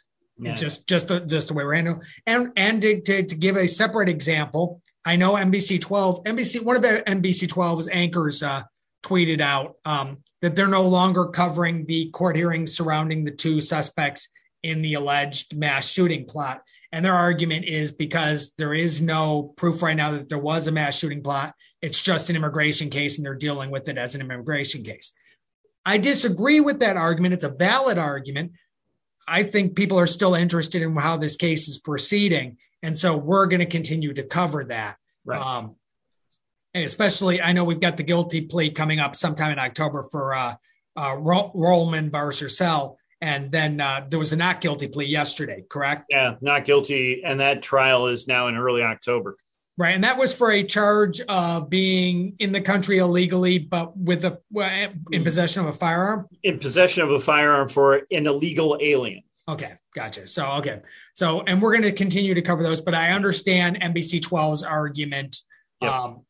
Just 0.54 0.86
just 0.86 1.08
the, 1.08 1.20
just 1.20 1.48
the 1.48 1.54
way 1.54 1.64
we're 1.64 1.74
handling. 1.74 2.02
And 2.26 2.52
and 2.56 2.80
to, 2.82 3.00
to, 3.00 3.22
to 3.24 3.34
give 3.34 3.56
a 3.56 3.66
separate 3.66 4.08
example, 4.08 4.80
I 5.04 5.16
know 5.16 5.32
NBC 5.32 5.80
12, 5.80 6.24
NBC 6.24 6.62
one 6.62 6.76
of 6.76 6.82
the 6.82 7.02
NBC 7.06 7.48
12's 7.48 7.88
anchors 7.88 8.42
uh, 8.42 8.62
tweeted 9.02 9.40
out 9.40 9.76
um, 9.84 10.18
that 10.42 10.54
they're 10.54 10.68
no 10.68 10.86
longer 10.86 11.26
covering 11.26 11.86
the 11.86 12.10
court 12.10 12.36
hearings 12.36 12.76
surrounding 12.76 13.24
the 13.24 13.32
two 13.32 13.60
suspects 13.60 14.28
in 14.62 14.82
the 14.82 14.94
alleged 14.94 15.56
mass 15.56 15.88
shooting 15.88 16.24
plot. 16.24 16.62
And 16.92 17.04
their 17.04 17.14
argument 17.14 17.66
is 17.66 17.92
because 17.92 18.52
there 18.56 18.74
is 18.74 19.02
no 19.02 19.54
proof 19.56 19.82
right 19.82 19.96
now 19.96 20.12
that 20.12 20.28
there 20.28 20.38
was 20.38 20.66
a 20.66 20.72
mass 20.72 20.96
shooting 20.96 21.22
plot. 21.22 21.54
It's 21.82 22.00
just 22.00 22.30
an 22.30 22.36
immigration 22.36 22.90
case, 22.90 23.18
and 23.18 23.26
they're 23.26 23.34
dealing 23.34 23.70
with 23.70 23.88
it 23.88 23.98
as 23.98 24.14
an 24.14 24.20
immigration 24.20 24.82
case. 24.82 25.12
I 25.84 25.98
disagree 25.98 26.60
with 26.60 26.80
that 26.80 26.96
argument. 26.96 27.34
It's 27.34 27.44
a 27.44 27.50
valid 27.50 27.98
argument. 27.98 28.52
I 29.28 29.42
think 29.42 29.76
people 29.76 29.98
are 29.98 30.06
still 30.06 30.34
interested 30.34 30.82
in 30.82 30.96
how 30.96 31.16
this 31.16 31.36
case 31.36 31.68
is 31.68 31.78
proceeding. 31.78 32.56
And 32.82 32.96
so 32.96 33.16
we're 33.16 33.46
going 33.46 33.60
to 33.60 33.66
continue 33.66 34.14
to 34.14 34.22
cover 34.22 34.64
that. 34.64 34.96
Right. 35.24 35.40
Um, 35.40 35.76
especially, 36.74 37.40
I 37.42 37.52
know 37.52 37.64
we've 37.64 37.80
got 37.80 37.96
the 37.96 38.02
guilty 38.02 38.42
plea 38.42 38.70
coming 38.70 39.00
up 39.00 39.16
sometime 39.16 39.52
in 39.52 39.58
October 39.58 40.04
for 40.10 40.34
uh, 40.34 40.54
uh, 40.96 41.16
Ro- 41.18 41.52
Rolman 41.54 42.10
Balcarcel. 42.10 42.96
And 43.20 43.50
then 43.50 43.80
uh, 43.80 44.06
there 44.08 44.18
was 44.18 44.32
a 44.32 44.36
not 44.36 44.60
guilty 44.60 44.86
plea 44.86 45.06
yesterday, 45.06 45.64
correct? 45.68 46.06
Yeah, 46.08 46.36
not 46.40 46.64
guilty. 46.64 47.22
And 47.24 47.40
that 47.40 47.62
trial 47.62 48.06
is 48.06 48.28
now 48.28 48.46
in 48.46 48.56
early 48.56 48.82
October. 48.82 49.36
Right. 49.78 49.94
And 49.94 50.02
that 50.02 50.18
was 50.18 50.34
for 50.34 50.50
a 50.50 50.64
charge 50.64 51.20
of 51.20 51.70
being 51.70 52.34
in 52.40 52.50
the 52.50 52.60
country 52.60 52.98
illegally, 52.98 53.58
but 53.58 53.96
with 53.96 54.24
a 54.24 54.40
in 55.12 55.22
possession 55.22 55.62
of 55.62 55.68
a 55.68 55.72
firearm. 55.72 56.26
In 56.42 56.58
possession 56.58 57.04
of 57.04 57.12
a 57.12 57.20
firearm 57.20 57.68
for 57.68 58.02
an 58.10 58.26
illegal 58.26 58.76
alien. 58.80 59.22
Okay, 59.48 59.74
gotcha. 59.94 60.26
So 60.26 60.50
okay, 60.54 60.80
so 61.14 61.42
and 61.42 61.62
we're 61.62 61.70
going 61.70 61.84
to 61.84 61.92
continue 61.92 62.34
to 62.34 62.42
cover 62.42 62.64
those, 62.64 62.80
but 62.80 62.92
I 62.92 63.10
understand 63.10 63.80
NBC 63.80 64.20
12's 64.20 64.64
argument. 64.64 65.38
Yep. 65.80 65.92
Um, 65.92 66.24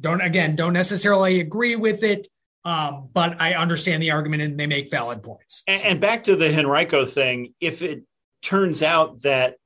don't 0.00 0.22
again, 0.22 0.56
don't 0.56 0.72
necessarily 0.72 1.40
agree 1.40 1.76
with 1.76 2.02
it, 2.02 2.26
um, 2.64 3.10
but 3.12 3.38
I 3.38 3.52
understand 3.52 4.02
the 4.02 4.12
argument 4.12 4.42
and 4.42 4.58
they 4.58 4.66
make 4.66 4.90
valid 4.90 5.22
points. 5.22 5.62
And, 5.68 5.84
and 5.84 6.00
back 6.00 6.24
to 6.24 6.36
the 6.36 6.48
Henrico 6.48 7.04
thing, 7.04 7.52
if 7.60 7.82
it 7.82 8.02
turns 8.40 8.82
out 8.82 9.22
that 9.22 9.56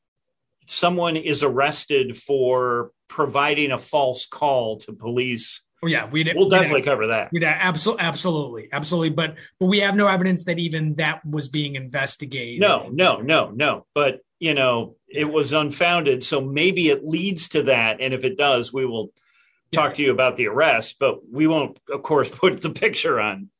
someone 0.66 1.16
is 1.16 1.44
arrested 1.44 2.16
for 2.16 2.90
providing 3.08 3.72
a 3.72 3.78
false 3.78 4.26
call 4.26 4.78
to 4.78 4.92
police, 4.92 5.62
oh 5.82 5.86
yeah, 5.86 6.08
we 6.08 6.30
we'll 6.34 6.48
definitely 6.48 6.82
cover 6.82 7.08
that. 7.08 7.30
We 7.32 7.44
absolutely, 7.44 8.04
absolutely, 8.04 8.68
absolutely. 8.72 9.10
But 9.10 9.36
but 9.60 9.66
we 9.66 9.80
have 9.80 9.96
no 9.96 10.06
evidence 10.06 10.44
that 10.44 10.58
even 10.58 10.94
that 10.96 11.24
was 11.24 11.48
being 11.48 11.74
investigated. 11.74 12.60
No, 12.60 12.88
no, 12.92 13.20
no, 13.20 13.50
no. 13.50 13.86
But 13.94 14.20
you 14.38 14.54
know, 14.54 14.96
it 15.08 15.30
was 15.30 15.52
unfounded. 15.52 16.24
So 16.24 16.40
maybe 16.40 16.88
it 16.88 17.06
leads 17.06 17.48
to 17.50 17.64
that. 17.64 18.00
And 18.00 18.12
if 18.12 18.24
it 18.24 18.36
does, 18.36 18.72
we 18.72 18.86
will 18.86 19.12
talk 19.72 19.94
to 19.94 20.02
you 20.02 20.10
about 20.10 20.36
the 20.36 20.48
arrest, 20.48 20.96
but 20.98 21.20
we 21.30 21.46
won't, 21.46 21.78
of 21.90 22.02
course, 22.02 22.30
put 22.32 22.60
the 22.60 22.70
picture 22.70 23.20
on, 23.20 23.50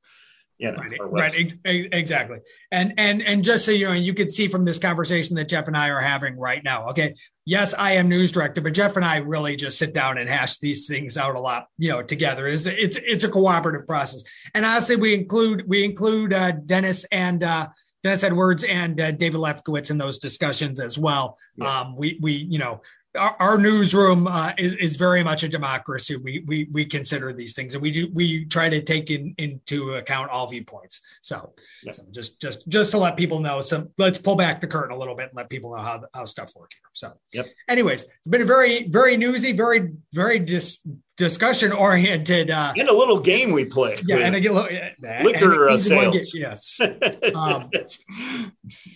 you 0.59 0.73
know, 0.73 0.79
Right, 0.79 0.99
right, 1.01 1.38
ex- 1.38 1.55
ex- 1.64 1.87
exactly. 1.92 2.38
And 2.71 2.95
and 2.97 3.23
and 3.23 3.45
just 3.45 3.64
so 3.64 3.73
you 3.73 3.87
know, 3.87 3.92
you 3.92 4.14
can 4.14 4.29
see 4.29 4.49
from 4.49 4.64
this 4.64 4.79
conversation 4.79 5.37
that 5.37 5.49
Jeff 5.49 5.69
and 5.69 5.77
I 5.77 5.88
are 5.90 6.01
having 6.01 6.38
right 6.38 6.62
now. 6.64 6.88
Okay, 6.90 7.14
yes, 7.45 7.75
I 7.75 7.92
am 7.92 8.09
news 8.09 8.33
director, 8.33 8.61
but 8.62 8.73
Jeff 8.73 8.97
and 8.97 9.05
I 9.05 9.19
really 9.19 9.57
just 9.57 9.79
sit 9.79 9.92
down 9.92 10.16
and 10.16 10.29
hash 10.31 10.59
these 10.59 10.87
things 10.87 11.19
out 11.19 11.37
a 11.37 11.40
lot, 11.40 11.66
you 11.79 11.90
know, 11.90 12.03
together. 12.03 12.47
It's 12.47 12.66
it's 12.66 12.97
it's 12.97 13.25
a 13.25 13.29
cooperative 13.29 13.87
process. 13.87 14.25
And 14.55 14.64
honestly, 14.64 14.97
we 14.97 15.14
include 15.14 15.64
we 15.66 15.85
include 15.85 16.33
uh, 16.33 16.53
Dennis 16.53 17.05
and 17.12 17.45
uh, 17.45 17.69
Dennis 18.03 18.25
Edwards 18.25 18.64
and 18.64 18.99
uh, 18.99 19.11
David 19.11 19.40
Lefkowitz 19.40 19.90
in 19.90 19.99
those 19.99 20.19
discussions 20.19 20.81
as 20.81 20.99
well. 20.99 21.37
Yeah. 21.57 21.81
Um, 21.81 21.97
we 21.97 22.19
we 22.23 22.33
you 22.33 22.59
know. 22.59 22.81
Our, 23.16 23.37
our 23.40 23.59
newsroom 23.59 24.26
uh, 24.26 24.52
is, 24.59 24.74
is 24.76 24.96
very 24.96 25.22
much 25.22 25.42
a 25.42 25.48
democracy. 25.48 26.16
We, 26.16 26.44
we 26.46 26.68
we 26.72 26.85
consider 26.85 27.33
these 27.33 27.55
things, 27.55 27.74
and 27.74 27.83
we 27.83 27.90
do 27.90 28.09
we 28.12 28.44
try 28.46 28.68
to 28.68 28.83
take 28.83 29.11
in, 29.11 29.35
into 29.38 29.94
account 29.94 30.31
all 30.31 30.46
viewpoints. 30.46 31.00
So, 31.22 31.55
Yeah. 31.83 31.92
so 31.92 32.05
just 32.12 32.40
just 32.40 32.68
just 32.68 32.90
to 32.92 32.98
let 32.98 33.16
people 33.16 33.40
know. 33.40 33.61
So 33.61 33.88
let's 33.98 34.18
pull 34.18 34.37
back 34.37 34.61
the 34.61 34.66
curtain 34.66 34.94
a 34.94 34.98
little 34.98 35.14
bit 35.16 35.29
and 35.31 35.37
let 35.37 35.48
people 35.48 35.74
know 35.74 35.83
how 35.83 36.05
how 36.14 36.24
stuff 36.24 36.55
work 36.57 36.70
here. 36.72 36.90
So, 36.92 37.12
Yep. 37.33 37.46
Anyways, 37.68 38.05
it's 38.05 38.26
been 38.29 38.42
a 38.42 38.44
very 38.46 38.88
very 38.88 39.16
newsy, 39.16 39.52
very 39.52 39.92
very 40.12 40.40
just 40.40 40.87
discussion 41.16 41.72
oriented 41.72 42.50
uh 42.50 42.72
and 42.76 42.88
a 42.88 42.92
little 42.92 43.18
game 43.18 43.50
we 43.50 43.64
played. 43.64 44.00
yeah 44.07 44.18
and 44.18 44.37
a 44.37 44.38
little 44.38 44.68
liquor 45.22 45.68
uh, 45.68 45.79
sales. 45.79 46.33
Get, 46.33 46.35
yes. 46.35 46.81
Um, 47.35 47.70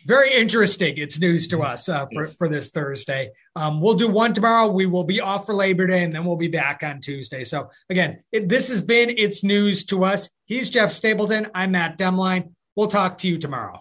very 0.06 0.33
interesting. 0.33 0.94
It's 0.96 1.18
news 1.18 1.48
to 1.48 1.62
us 1.62 1.88
uh, 1.88 2.06
for, 2.12 2.26
for 2.26 2.48
this 2.48 2.70
thursday. 2.70 3.30
Um, 3.56 3.80
we'll 3.80 3.94
do 3.94 4.09
one 4.09 4.33
tomorrow. 4.33 4.70
We 4.70 4.87
will 4.87 5.04
be 5.04 5.20
off 5.20 5.46
for 5.46 5.54
labor 5.54 5.87
day 5.87 6.04
and 6.04 6.14
then 6.14 6.24
we'll 6.24 6.37
be 6.37 6.48
back 6.48 6.83
on 6.83 7.00
tuesday. 7.00 7.44
So 7.44 7.70
again 7.88 8.22
it, 8.33 8.48
this 8.48 8.68
has 8.68 8.80
been 8.80 9.11
it's 9.16 9.42
news 9.42 9.85
to 9.87 10.04
us. 10.04 10.30
He's 10.44 10.70
jeff 10.70 10.90
stapleton. 10.90 11.48
I'm 11.54 11.72
matt 11.72 11.98
demlein. 11.98 12.52
We'll 12.76 12.88
talk 12.88 13.18
to 13.18 13.28
you 13.28 13.38
tomorrow 13.38 13.80